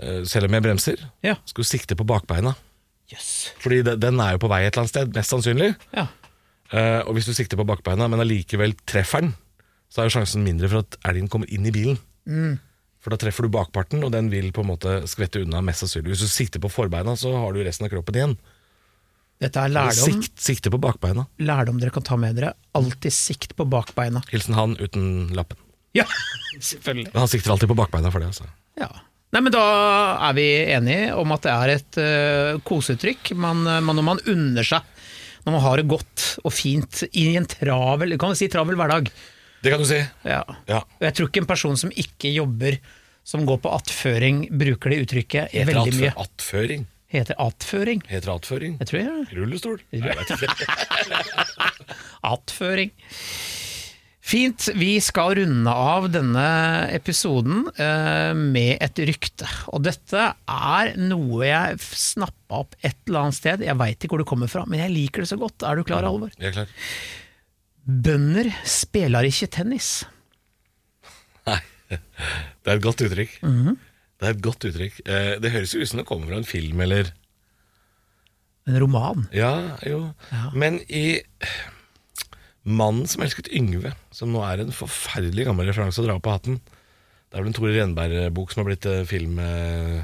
eh, 0.00 0.22
selv 0.24 0.48
om 0.48 0.56
jeg 0.56 0.64
bremser, 0.64 1.04
Ja. 1.22 1.34
skal 1.44 1.62
du 1.64 1.68
sikte 1.68 1.94
på 2.00 2.06
bakbeina. 2.08 2.54
Jøss. 3.12 3.52
Fordi 3.60 3.82
de- 3.84 3.96
den 3.96 4.20
er 4.24 4.32
jo 4.32 4.38
på 4.38 4.48
vei 4.48 4.62
et 4.64 4.72
eller 4.74 4.86
annet 4.86 4.94
sted, 4.96 5.12
mest 5.14 5.30
sannsynlig. 5.30 5.76
Ja. 5.92 6.06
Eh, 6.72 7.00
og 7.06 7.14
hvis 7.16 7.28
du 7.28 7.34
sikter 7.36 7.58
på 7.60 7.66
bakbeina, 7.68 8.08
men 8.10 8.22
allikevel 8.24 8.74
treffer 8.88 9.26
den, 9.26 9.34
så 9.92 10.02
er 10.02 10.08
jo 10.08 10.16
sjansen 10.18 10.42
mindre 10.46 10.70
for 10.72 10.82
at 10.82 10.96
elgen 11.06 11.28
kommer 11.30 11.50
inn 11.52 11.66
i 11.68 11.74
bilen. 11.74 11.98
For 13.00 13.14
da 13.14 13.20
treffer 13.22 13.46
du 13.46 13.52
bakparten, 13.54 14.02
og 14.02 14.10
den 14.10 14.32
vil 14.32 14.48
på 14.54 14.64
en 14.64 14.70
måte 14.72 14.96
skvette 15.06 15.44
unna 15.44 15.60
mest 15.62 15.84
sannsynlig. 15.84 16.16
Hvis 16.16 16.24
du 16.26 16.32
sikter 16.32 16.62
på 16.64 16.70
forbeina, 16.74 17.14
så 17.18 17.30
har 17.38 17.54
du 17.54 17.60
resten 17.62 17.86
av 17.86 17.92
kroppen 17.94 18.18
igjen. 18.18 18.34
Dette 19.38 19.60
er 19.62 19.68
lærdom, 19.70 20.16
Sikt, 20.24 20.38
sikte 20.40 20.72
på 20.72 20.80
bakbeina. 20.80 21.26
lærdom 21.38 21.76
dere 21.78 21.92
kan 21.94 22.02
ta 22.02 22.16
med 22.18 22.38
dere. 22.38 22.54
Alltid 22.74 23.12
sikt 23.12 23.52
på 23.58 23.66
bakbeina. 23.68 24.22
Hilsen 24.32 24.56
han 24.56 24.74
uten 24.80 25.28
lappen. 25.36 25.60
Ja, 25.94 26.06
selvfølgelig. 26.58 27.12
Men 27.12 27.20
han 27.22 27.30
sikter 27.30 27.52
alltid 27.52 27.68
på 27.70 27.76
bakbeina 27.78 28.10
for 28.10 28.24
det. 28.24 28.32
Altså. 28.32 28.48
Ja. 28.80 28.88
Nei, 29.36 29.42
men 29.44 29.52
Da 29.52 29.62
er 30.30 30.34
vi 30.38 30.46
enige 30.72 31.14
om 31.20 31.32
at 31.36 31.44
det 31.44 31.52
er 31.52 31.72
et 31.76 31.98
uh, 32.00 32.60
koseuttrykk 32.64 33.34
man, 33.36 33.60
man, 33.84 33.92
når 33.98 34.06
man 34.08 34.22
unner 34.32 34.64
seg. 34.66 34.82
Når 35.46 35.54
man 35.54 35.62
har 35.62 35.78
det 35.80 35.86
godt 35.88 36.24
og 36.44 36.52
fint 36.52 37.04
i 37.14 37.28
en 37.38 37.46
travel 37.46 38.16
kan 38.18 38.34
si 38.38 38.48
travel 38.50 38.74
hverdag. 38.78 39.08
Det 39.62 39.70
kan 39.72 39.80
du 39.82 39.86
si. 39.88 40.00
Ja. 40.26 40.42
Ja. 40.68 40.80
Jeg 41.00 41.14
tror 41.16 41.30
ikke 41.30 41.42
en 41.44 41.48
person 41.48 41.78
som 41.80 41.90
ikke 41.94 42.32
jobber, 42.34 42.76
som 43.26 43.46
går 43.48 43.58
på 43.64 43.70
attføring, 43.74 44.44
bruker 44.58 44.90
det 44.92 45.00
uttrykket 45.06 45.54
Heter 45.54 45.70
veldig 45.72 45.94
mye. 45.96 46.10
attfø- 46.12 46.26
attføring? 46.26 46.84
Heter 47.14 47.38
attføring? 47.38 48.02
Heter 48.10 48.32
attføring? 48.34 48.76
Jeg 48.82 48.90
tror 48.90 49.00
jeg 49.00 49.38
Rullestol? 49.38 49.78
Nei, 49.94 50.02
jeg 50.10 50.18
vet 50.18 50.50
ikke. 50.50 51.70
Attføring. 52.26 52.90
Fint. 54.26 54.64
Vi 54.74 54.96
skal 55.04 55.36
runde 55.38 55.70
av 55.70 56.08
denne 56.10 56.46
episoden 56.96 57.68
eh, 57.78 58.32
med 58.34 58.80
et 58.82 58.98
rykte. 59.06 59.46
Og 59.70 59.84
dette 59.86 60.24
er 60.50 60.90
noe 60.98 61.44
jeg 61.46 61.78
snappa 61.86 62.62
opp 62.64 62.74
et 62.82 62.96
eller 63.06 63.26
annet 63.28 63.38
sted. 63.38 63.62
Jeg 63.62 63.78
veit 63.78 64.00
ikke 64.02 64.16
hvor 64.16 64.24
det 64.24 64.28
kommer 64.32 64.50
fra, 64.50 64.64
men 64.66 64.82
jeg 64.82 64.94
liker 64.96 65.22
det 65.22 65.30
så 65.30 65.38
godt. 65.38 65.62
Er 65.62 65.78
du 65.78 65.84
klar, 65.86 66.02
Halvor? 66.08 66.32
Jeg 66.40 66.50
er 66.50 66.56
klar. 66.56 66.72
Bønder 67.86 68.50
spiller 68.66 69.28
ikke 69.28 69.46
tennis. 69.60 69.92
Nei, 71.46 71.60
det 71.94 72.00
er 72.72 72.80
et 72.80 72.82
godt 72.88 73.06
uttrykk. 73.06 73.38
Mhm. 73.46 73.76
Det 74.16 74.24
er 74.26 74.32
et 74.32 74.42
godt 74.42 74.64
uttrykk. 74.64 74.98
Eh, 75.12 75.32
Det 75.44 75.50
høres 75.52 75.74
jo 75.76 75.82
ut 75.84 75.90
som 75.92 75.98
det 76.00 76.06
kommer 76.08 76.30
fra 76.32 76.38
en 76.40 76.46
film 76.48 76.80
eller 76.82 77.12
En 78.66 78.78
roman. 78.82 79.28
Ja, 79.30 79.76
jo. 79.86 80.00
Men 80.56 80.80
i 80.90 81.20
'Mannen 82.66 83.06
som 83.06 83.22
elsket 83.22 83.48
Yngve', 83.54 83.94
som 84.10 84.32
nå 84.34 84.42
er 84.42 84.62
en 84.62 84.74
forferdelig 84.74 85.46
gammel 85.46 85.68
referanse 85.70 86.02
å 86.02 86.06
dra 86.06 86.18
på 86.18 86.34
hatten 86.34 86.58
Det 86.58 87.38
er 87.38 87.44
vel 87.44 87.52
en 87.52 87.56
Tore 87.56 87.74
Renberg-bok 87.76 88.52
som 88.52 88.62
har 88.62 88.70
blitt 88.72 88.88
eh, 88.90 89.04
film 89.06 89.38
eh, 89.38 90.02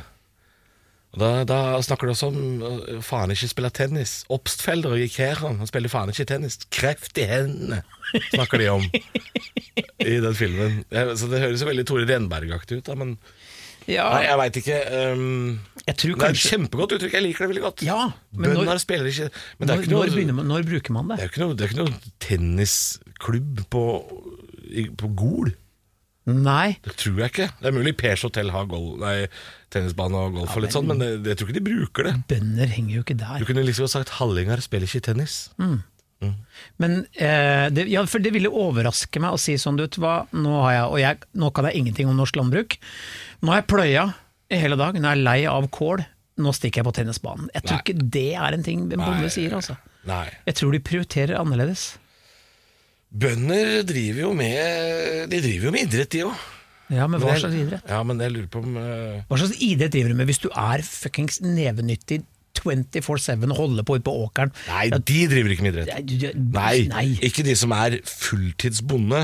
Og 1.12 1.18
Da, 1.18 1.30
da 1.48 1.58
snakker 1.82 2.06
det 2.06 2.14
også 2.14 2.30
om 2.30 2.62
uh, 2.62 3.00
faen 3.04 3.34
ikke 3.34 3.50
spille 3.50 3.70
tennis. 3.74 4.14
Obstfelder 4.32 4.94
gikk 5.00 5.18
her, 5.20 5.42
han 5.42 5.66
spiller 5.68 5.92
faen 5.92 6.14
ikke 6.14 6.28
tennis. 6.30 6.60
Kreft 6.72 7.18
i 7.20 7.26
hendene, 7.28 7.82
snakker 8.30 8.62
de 8.62 8.70
om 8.72 8.86
i 8.86 10.16
den 10.22 10.38
filmen. 10.38 10.84
Så 10.88 11.28
Det 11.28 11.42
høres 11.42 11.60
jo 11.60 11.68
veldig 11.68 11.84
Tore 11.90 12.06
Renberg-aktig 12.08 12.80
ut, 12.80 12.86
da, 12.88 12.96
men 12.96 13.18
Ja, 13.90 14.08
Nei, 14.14 14.22
jeg 14.28 14.38
veit 14.40 14.58
ikke. 14.62 14.78
Um, 15.12 15.24
jeg 15.82 15.96
tror 15.98 16.12
det 16.12 16.12
er 16.12 16.18
et 16.18 16.22
kanskje 16.22 16.52
kjempegodt 16.52 16.94
uttrykk, 16.96 17.16
jeg 17.18 17.26
liker 17.26 17.44
det 17.44 17.50
veldig 17.52 17.64
godt. 17.64 17.82
Ja, 17.86 17.98
men 18.36 18.52
Bønder 18.52 18.68
når, 18.70 18.82
spiller 18.82 19.08
ikke 19.10 19.26
Men 19.32 19.32
det 19.32 19.72
er 19.72 19.72
når, 19.72 19.82
ikke 19.82 19.94
noe, 19.94 20.12
begynner 20.12 20.38
man, 20.38 20.50
når 20.52 20.68
bruker 20.68 20.94
man 20.98 21.10
det 21.10 21.16
det? 21.16 21.22
er 21.22 21.26
jo 21.26 21.32
ikke 21.32 21.42
noe, 21.42 21.56
det 21.56 21.64
er 21.64 21.72
ikke 21.72 21.80
noe 21.82 22.14
tennisklubb 22.26 23.64
på, 23.72 23.82
i, 24.70 24.86
på 25.02 25.10
Gol. 25.18 25.52
Nei. 26.30 26.76
Det 26.84 26.94
tror 27.00 27.16
jeg 27.18 27.32
ikke. 27.32 27.48
Det 27.58 27.66
er 27.66 27.74
mulig 27.74 27.96
Pers 27.98 28.22
hotell 28.22 28.52
har 28.54 28.68
gol 28.70 28.92
nei, 29.02 29.24
tennisbane 29.74 30.20
og 30.20 30.36
golf, 30.36 30.52
og 30.54 30.62
litt 30.62 30.74
sånn, 30.76 30.86
men 30.86 31.02
det, 31.02 31.32
jeg 31.32 31.40
tror 31.40 31.50
ikke 31.50 31.56
de 31.58 31.64
bruker 31.66 32.06
det. 32.06 32.12
Bønder 32.30 32.70
henger 32.70 33.00
jo 33.00 33.02
ikke 33.02 33.16
der. 33.18 33.40
Du 33.42 33.48
kunne 33.48 33.64
liksom 33.66 33.90
sagt 33.90 34.14
Hallingar 34.20 34.62
spiller 34.62 34.86
ikke 34.86 35.02
tennis. 35.08 35.40
Men 36.82 37.02
eh, 37.14 37.66
det, 37.74 37.86
ja, 37.90 38.04
for 38.10 38.22
det 38.22 38.32
ville 38.34 38.50
overraske 38.50 39.22
meg 39.22 39.34
å 39.34 39.40
si 39.40 39.56
sånn, 39.60 39.78
du 39.78 39.84
vet 39.86 39.98
hva, 40.02 40.22
nå, 40.34 40.54
har 40.64 40.74
jeg, 40.74 40.84
og 40.88 41.00
jeg, 41.02 41.30
nå 41.42 41.50
kan 41.56 41.68
jeg 41.68 41.82
ingenting 41.82 42.10
om 42.10 42.18
norsk 42.18 42.38
landbruk. 42.38 42.78
Nå 43.42 43.54
har 43.54 43.62
jeg 43.62 43.70
pløya 43.72 44.06
i 44.52 44.60
hele 44.62 44.78
dag, 44.80 44.98
nå 44.98 45.08
er 45.08 45.18
jeg 45.18 45.26
lei 45.26 45.38
av 45.50 45.68
kål, 45.74 46.04
nå 46.42 46.54
stikker 46.56 46.82
jeg 46.82 46.88
på 46.88 46.94
tennisbanen. 47.00 47.50
Jeg 47.56 47.66
tror 47.66 47.78
Nei. 47.78 47.82
ikke 47.84 48.08
det 48.18 48.28
er 48.34 48.56
en 48.56 48.64
ting 48.66 48.86
en 48.88 49.04
bonde 49.04 49.32
sier, 49.32 49.56
altså. 49.58 49.76
Nei. 50.08 50.26
Jeg 50.48 50.58
tror 50.58 50.74
de 50.74 50.82
prioriterer 50.82 51.38
annerledes. 51.38 51.92
Bønder 53.12 53.82
driver 53.84 54.22
jo 54.22 54.30
med 54.32 55.28
De 55.28 55.40
driver 55.44 55.68
jo 55.68 55.72
med 55.74 55.84
idrett, 55.84 56.14
de 56.14 56.22
òg. 56.30 56.44
Ja, 56.92 57.06
men 57.08 57.22
hva 57.22 57.34
slags 57.40 57.56
idrett? 57.56 57.88
Ja, 57.88 58.00
men 58.04 58.20
jeg 58.20 58.34
lurer 58.34 58.48
på 58.52 58.60
om 58.64 58.76
uh... 58.76 59.22
Hva 59.28 59.38
slags 59.40 59.60
idrett 59.64 59.94
driver 59.94 60.12
du 60.12 60.18
med 60.18 60.28
hvis 60.28 60.42
du 60.42 60.48
er 60.50 60.82
fuckings 60.84 61.40
nevenyttig 61.44 62.22
24-7 62.64 63.46
og 63.50 63.56
holder 63.58 63.86
på 63.88 63.96
ute 63.98 64.06
på 64.06 64.14
åkeren? 64.26 64.52
Nei, 64.68 64.86
de 64.94 65.20
driver 65.30 65.54
ikke 65.54 65.66
med 65.66 65.76
idrett. 65.76 66.34
Nei, 66.36 66.74
Nei, 66.92 67.04
ikke 67.28 67.44
de 67.46 67.54
som 67.58 67.72
er 67.76 67.98
fulltidsbonde. 68.08 69.22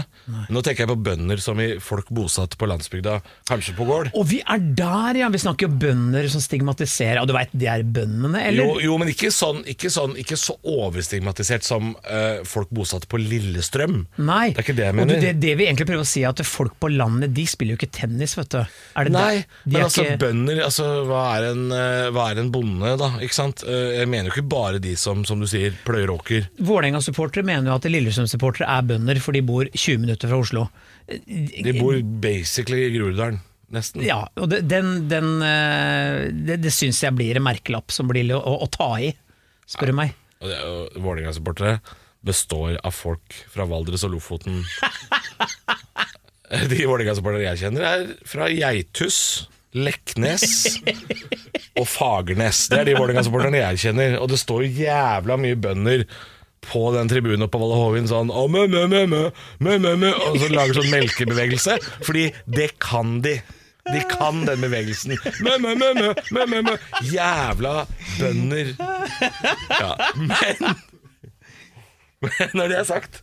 Nå 0.53 0.63
tenker 0.65 0.85
jeg 0.85 0.91
på 0.93 0.99
bønder 1.09 1.41
som 1.43 1.59
i 1.63 1.69
folk 1.83 2.11
bosatt 2.15 2.57
på 2.61 2.69
landsbygda, 2.71 3.19
kanskje 3.49 3.75
på 3.79 3.87
gård. 3.89 4.11
Og 4.19 4.27
vi 4.31 4.41
er 4.45 4.63
der, 4.79 5.21
ja! 5.23 5.29
Vi 5.33 5.41
snakker 5.43 5.69
jo 5.69 5.77
bønder 5.83 6.29
som 6.33 6.43
stigmatiserer. 6.43 7.21
Og 7.23 7.29
du 7.31 7.35
veit, 7.37 7.53
de 7.53 7.69
er 7.71 7.85
bøndene, 7.85 8.41
eller? 8.51 8.65
Jo, 8.79 8.79
jo, 8.89 8.99
men 9.01 9.13
ikke 9.13 9.31
sånn, 9.35 9.63
ikke 9.69 9.91
sånn 9.93 10.15
Ikke 10.19 10.39
så 10.41 10.57
overstigmatisert 10.69 11.67
som 11.67 11.93
uh, 12.09 12.41
folk 12.49 12.71
bosatt 12.75 13.07
på 13.11 13.21
Lillestrøm. 13.21 14.01
Nei. 14.21 14.49
Det 14.55 14.63
er 14.63 14.67
ikke 14.67 14.79
det 14.79 14.87
jeg 14.89 14.95
Og 14.95 15.01
mener. 15.03 15.23
det, 15.23 15.35
det 15.43 15.55
vi 15.61 15.69
egentlig 15.69 15.89
prøver 15.91 16.07
å 16.07 16.09
si, 16.09 16.25
er 16.25 16.33
at 16.33 16.43
folk 16.49 16.77
på 16.81 16.91
landet 16.93 17.35
de 17.37 17.45
spiller 17.49 17.77
jo 17.77 17.81
ikke 17.81 17.93
tennis, 18.01 18.37
vet 18.39 18.51
du. 18.55 18.61
Det 18.99 19.13
Nei. 19.15 19.45
Men 19.69 19.85
altså 19.87 20.05
ikke- 20.05 20.19
bønder 20.25 20.63
altså, 20.65 20.87
hva, 21.09 21.23
er 21.39 21.49
en, 21.53 21.65
eh, 21.75 22.09
hva 22.15 22.29
er 22.33 22.43
en 22.43 22.51
bonde, 22.55 22.95
da? 23.01 23.11
Ikke 23.29 23.37
sant? 23.37 23.61
Eh, 23.69 23.99
Jeg 24.01 24.09
mener 24.09 24.31
jo 24.31 24.35
ikke 24.39 24.49
bare 24.49 24.81
de 24.83 24.95
som, 24.97 25.21
som 25.29 25.41
du 25.43 25.47
sier, 25.51 25.75
pløyer 25.85 26.09
åker. 26.15 26.47
Vålerenga-supportere 26.65 27.45
mener 27.45 27.69
jo 27.69 27.77
at 27.77 27.89
Lillesund-supportere 27.93 28.69
er 28.73 28.87
bønder, 28.89 29.21
for 29.21 29.37
de 29.37 29.43
bor 29.45 29.69
20 29.75 30.01
minutter 30.07 30.31
fra 30.33 30.41
Oslo. 30.41 30.65
De 31.09 31.75
bor 31.77 31.99
basically 32.25 32.87
i 32.87 32.91
Groruddalen, 32.97 33.41
nesten. 33.75 34.01
Ja, 34.07 34.23
og 34.41 34.49
det, 34.53 34.63
den, 34.71 35.05
den, 35.13 35.29
eh, 35.45 36.25
det, 36.33 36.59
det 36.65 36.73
syns 36.73 37.03
jeg 37.05 37.17
blir 37.19 37.37
en 37.41 37.45
merkelapp 37.47 37.93
som 37.95 38.09
blir 38.11 38.33
å, 38.37 38.41
å 38.65 38.69
ta 38.73 38.91
i, 39.05 39.13
spør 39.69 39.93
du 39.93 39.99
meg. 40.01 40.17
Og, 40.41 40.49
og 40.55 40.99
Vålerenga-supportere 41.05 41.79
består 42.29 42.79
av 42.87 42.97
folk 42.97 43.37
fra 43.53 43.69
Valdres 43.71 44.03
og 44.09 44.17
Lofoten. 44.17 44.63
De 46.73 46.81
Vålerenga-supportere 46.89 47.45
jeg 47.51 47.61
kjenner, 47.67 47.85
er 47.85 48.07
fra 48.29 48.49
Geithus, 48.49 49.19
Leknes 49.77 50.79
og 51.79 51.85
Fagernes. 51.89 52.65
Det 52.73 52.81
er 52.81 52.89
de 52.89 52.97
Vålerenga-supporterne 52.97 53.61
jeg 53.61 53.81
kjenner. 53.85 54.17
Og 54.23 54.31
det 54.33 54.41
står 54.41 54.65
jævla 54.65 55.37
mye 55.41 55.59
bønder 55.61 56.07
på 56.69 56.89
den 56.97 57.09
tribunen 57.11 57.45
oppe 57.47 57.55
på 57.55 57.61
Valle 57.63 57.77
Hovin 57.79 58.09
sånn 58.11 58.33
«Å, 58.35 58.47
mø, 58.51 58.65
mø, 58.71 58.87
mø, 58.91 59.05
mø, 59.09 59.21
mø, 59.63 59.77
mø, 59.85 59.93
mø», 60.01 60.11
Og 60.31 60.41
så 60.43 60.49
lager 60.53 60.81
sånn 60.81 60.91
melkebevegelse. 60.93 61.79
Fordi 62.03 62.27
det 62.51 62.73
kan 62.83 63.21
de. 63.25 63.39
De 63.89 64.03
kan 64.11 64.43
den 64.45 64.61
bevegelsen. 64.61 65.15
Mø, 65.45 65.55
mø, 65.63 65.73
mø, 65.79 65.93
mø, 65.97 66.45
mø, 66.51 66.61
mø. 66.67 66.75
Jævla 67.09 67.87
bønder. 68.19 68.75
Ja, 69.79 69.95
men 70.19 70.77
Men 72.19 72.51
når 72.59 72.73
det 72.73 72.79
er 72.81 72.87
sagt 72.89 73.21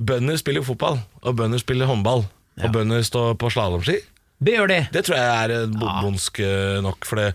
Bønder 0.00 0.38
spiller 0.40 0.64
fotball, 0.64 0.98
og 1.22 1.36
bønder 1.36 1.60
spiller 1.60 1.88
håndball. 1.88 2.24
Og 2.64 2.72
bønder 2.72 3.04
står 3.04 3.34
på 3.40 3.50
slalåmski. 3.52 3.98
Det 4.42 4.56
gjør 4.58 4.72
de. 4.72 4.80
Det 4.92 5.04
tror 5.06 5.16
jeg 5.16 5.46
er 5.46 5.70
bondsk 5.76 6.40
eh, 6.44 6.78
nok. 6.84 7.06
For 7.08 7.20
det, 7.20 7.28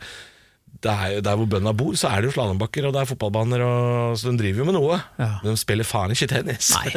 det 0.81 0.91
er, 0.93 1.21
der 1.25 1.37
hvor 1.39 1.49
bøndene 1.49 1.73
bor, 1.77 1.95
så 1.97 2.11
er 2.11 2.21
det 2.21 2.29
jo 2.29 2.35
slalåmbakker 2.35 2.87
og 2.87 2.95
det 2.95 3.01
er 3.03 3.09
fotballbaner. 3.09 3.63
Og, 3.65 4.17
så 4.21 4.31
de 4.31 4.41
driver 4.41 4.63
jo 4.63 4.67
med 4.69 4.77
noe. 4.77 4.99
Ja. 5.17 5.31
Men 5.43 5.53
de 5.55 5.61
spiller 5.61 5.87
faen 5.87 6.13
ikke 6.15 6.29
tennis. 6.31 6.71
Nei. 6.77 6.93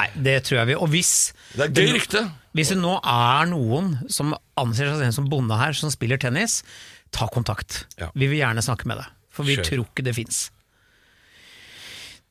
Nei, 0.00 0.08
det 0.28 0.36
tror 0.48 0.62
jeg 0.62 0.72
vi 0.72 0.78
Og 0.80 0.90
hvis 0.92 1.12
Det 1.54 1.68
er 1.68 1.74
gøy 1.76 1.94
rykte. 1.98 2.24
Hvis 2.56 2.72
det 2.74 2.80
nå 2.82 2.96
er 3.00 3.46
noen 3.48 3.94
som 4.12 4.34
anser 4.60 4.90
seg 4.98 5.14
som 5.16 5.30
bonde 5.32 5.56
her, 5.56 5.76
som 5.76 5.92
spiller 5.92 6.20
tennis, 6.20 6.60
ta 7.14 7.28
kontakt. 7.32 7.84
Ja. 8.00 8.10
Vi 8.14 8.28
vil 8.28 8.42
gjerne 8.42 8.64
snakke 8.64 8.90
med 8.90 9.00
deg, 9.00 9.14
for 9.32 9.48
vi 9.48 9.56
Kjør. 9.60 9.70
tror 9.70 9.86
ikke 9.86 10.04
det 10.10 10.16
fins. 10.18 10.42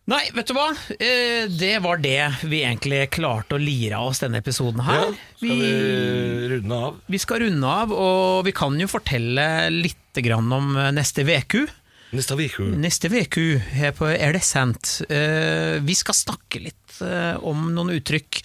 Nei, 0.09 0.23
vet 0.33 0.49
du 0.49 0.55
hva? 0.57 0.71
Eh, 0.97 1.45
Det 1.51 1.75
var 1.83 1.99
det 2.01 2.47
vi 2.49 2.63
egentlig 2.65 3.03
klarte 3.13 3.55
å 3.55 3.61
lire 3.61 3.99
av 3.99 4.09
oss 4.11 4.21
denne 4.23 4.39
episoden 4.41 4.81
her. 4.87 5.11
Ja, 5.11 5.35
skal 5.37 5.61
vi 5.61 6.47
runde 6.55 6.79
av? 6.87 6.97
Vi 7.05 7.19
skal 7.21 7.43
runde 7.45 7.67
av, 7.69 7.93
og 7.93 8.41
vi 8.47 8.53
kan 8.55 8.79
jo 8.81 8.89
fortelle 8.89 9.45
litt 9.69 10.17
grann 10.25 10.49
om 10.57 10.73
eh, 10.75 10.89
neste 10.95 11.21
uke. 11.27 11.67
Neste 12.11 12.35
uke. 12.35 12.65
Neste 12.81 13.07
uke 13.13 13.45
her 13.77 13.93
på 13.95 14.09
Er 14.11 14.33
det 14.35 14.41
sant? 14.43 14.97
Eh, 15.07 15.77
vi 15.85 15.95
skal 15.95 16.17
snakke 16.17 16.63
litt 16.65 16.77
om 17.01 17.71
noen 17.73 17.95
uttrykk 17.95 18.43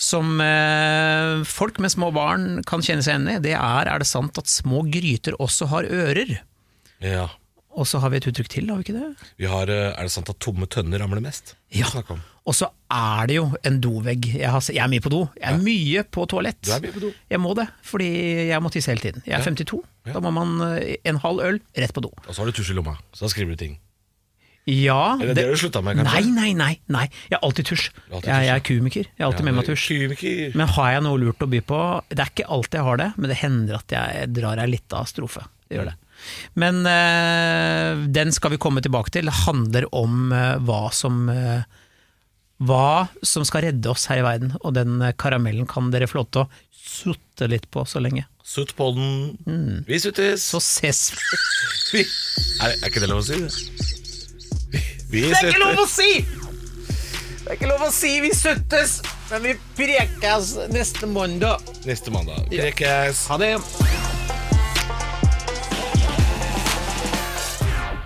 som 0.00 0.40
folk 1.46 1.76
med 1.78 1.92
små 1.92 2.08
barn 2.10 2.64
kan 2.66 2.82
kjenne 2.82 3.04
seg 3.04 3.12
igjen 3.14 3.28
i. 3.30 3.36
Det 3.44 3.52
er 3.54 3.90
er 3.92 4.02
det 4.02 4.08
sant 4.10 4.40
at 4.40 4.50
små 4.50 4.80
gryter 4.90 5.36
også 5.38 5.68
har 5.70 5.86
ører? 5.86 6.32
Ja. 6.98 7.28
Og 7.72 7.86
så 7.88 8.00
har 8.02 8.12
vi 8.12 8.18
et 8.20 8.26
uttrykk 8.28 8.50
til, 8.52 8.68
har 8.68 8.80
vi 8.80 8.84
ikke 8.84 8.98
det? 8.98 9.28
Vi 9.40 9.48
har, 9.48 9.70
eh, 9.72 9.92
er 9.96 10.08
det 10.08 10.12
sant 10.12 10.28
at 10.28 10.38
tomme 10.44 10.68
tønner 10.68 11.00
ramler 11.00 11.22
mest? 11.24 11.54
Ja. 11.72 11.88
Og 12.44 12.56
så 12.58 12.68
er 12.92 13.30
det 13.30 13.36
jo 13.38 13.46
en 13.64 13.78
dovegg. 13.80 14.26
Jeg, 14.34 14.50
har, 14.50 14.64
jeg 14.68 14.82
er 14.82 14.90
mye 14.92 15.04
på 15.04 15.12
do. 15.12 15.22
Jeg 15.38 15.54
er 15.54 15.62
mye 15.62 16.02
på 16.04 16.26
toalett. 16.28 16.60
Du 16.66 16.72
er 16.74 16.82
mye 16.84 16.92
på 16.92 17.04
do. 17.06 17.12
Jeg 17.30 17.40
må 17.40 17.54
det, 17.56 17.68
fordi 17.86 18.10
jeg 18.50 18.60
må 18.62 18.72
tisse 18.74 18.92
hele 18.92 19.00
tiden. 19.04 19.24
Jeg 19.24 19.38
er 19.38 19.46
52. 19.46 19.80
Ja. 20.06 20.18
Da 20.18 20.24
må 20.24 20.34
man 20.34 20.58
eh, 20.76 20.98
en 21.08 21.22
halv 21.22 21.40
øl 21.46 21.62
rett 21.78 21.94
på 21.96 22.04
do. 22.04 22.12
Og 22.26 22.34
så 22.34 22.42
har 22.42 22.50
du 22.50 22.58
tusj 22.58 22.74
i 22.74 22.76
lomma, 22.76 22.98
så 23.14 23.24
da 23.24 23.32
skriver 23.32 23.56
du 23.56 23.62
ting. 23.64 23.80
Ja 24.68 25.16
Eller 25.18 25.34
det 25.34 25.42
har 25.42 25.56
du 25.56 25.58
slutta 25.58 25.80
med, 25.82 25.96
kanskje? 25.98 26.20
Nei, 26.22 26.34
nei, 26.36 26.52
nei. 26.54 26.74
nei. 26.94 27.06
Jeg 27.26 27.34
har 27.34 27.42
alltid 27.48 27.66
tusj. 27.72 27.88
Jeg, 28.12 28.26
jeg 28.30 28.52
er 28.52 28.60
kumiker. 28.62 29.08
Jeg 29.08 29.24
har 29.24 29.32
alltid 29.32 29.48
med 29.48 29.56
meg 29.56 29.66
tusj. 29.66 30.54
Men 30.54 30.70
har 30.76 30.92
jeg 30.92 31.02
noe 31.08 31.18
lurt 31.18 31.42
å 31.42 31.48
by 31.50 31.62
på? 31.66 31.80
Det 32.12 32.22
er 32.22 32.30
ikke 32.30 32.46
alltid 32.46 32.78
jeg 32.78 32.86
har 32.86 33.00
det, 33.00 33.08
men 33.16 33.32
det 33.32 33.38
hender 33.42 33.80
at 33.80 33.96
jeg 33.96 34.28
drar 34.36 34.62
ei 34.62 34.68
lita 34.70 35.02
strofe. 35.10 35.42
Det 35.66 35.80
gjør 35.80 35.90
det. 35.90 35.96
Men 36.58 36.82
eh, 36.88 38.02
den 38.12 38.32
skal 38.34 38.54
vi 38.54 38.60
komme 38.62 38.82
tilbake 38.84 39.12
til. 39.14 39.28
Det 39.28 39.44
handler 39.44 39.88
om 39.94 40.32
eh, 40.32 40.58
hva 40.66 40.82
som 40.94 41.24
eh, 41.32 41.62
Hva 42.62 43.08
som 43.26 43.42
skal 43.48 43.64
redde 43.66 43.90
oss 43.90 44.06
her 44.06 44.20
i 44.20 44.26
verden, 44.26 44.52
og 44.62 44.76
den 44.76 45.00
karamellen 45.18 45.66
kan 45.66 45.88
dere 45.90 46.06
få 46.06 46.20
lov 46.20 46.28
til 46.30 46.44
å 46.44 46.50
sutte 46.82 47.48
litt 47.50 47.66
på 47.74 47.82
så 47.88 47.98
lenge. 48.02 48.28
Sutt 48.46 48.74
på 48.78 48.90
den. 48.94 49.82
Vi 49.88 49.98
suttes. 50.02 50.44
Så 50.46 50.60
ses 50.62 51.10
vi. 51.92 52.04
Er, 52.62 52.70
er 52.70 52.86
ikke 52.92 53.02
det 53.02 53.08
lov 53.10 53.18
å 53.20 53.26
si? 53.26 53.40
Vi, 53.42 54.78
vi 55.10 55.24
Det 55.26 55.40
er 55.40 55.50
ikke 55.50 55.64
lov 55.64 55.82
å 55.82 55.88
si! 55.90 56.12
Det 57.42 57.50
er 57.50 57.58
ikke 57.58 57.72
lov 57.72 57.82
å 57.88 57.90
si 57.90 58.12
vi 58.22 58.30
suttes, 58.38 59.00
men 59.32 59.42
vi 59.48 59.56
prekes 59.74 60.54
neste 60.70 61.10
mandag. 61.10 61.74
Neste 61.88 62.14
mandag. 62.14 62.46
Prekkes. 62.54 63.26
Ha 63.32 63.42
det. 63.42 63.56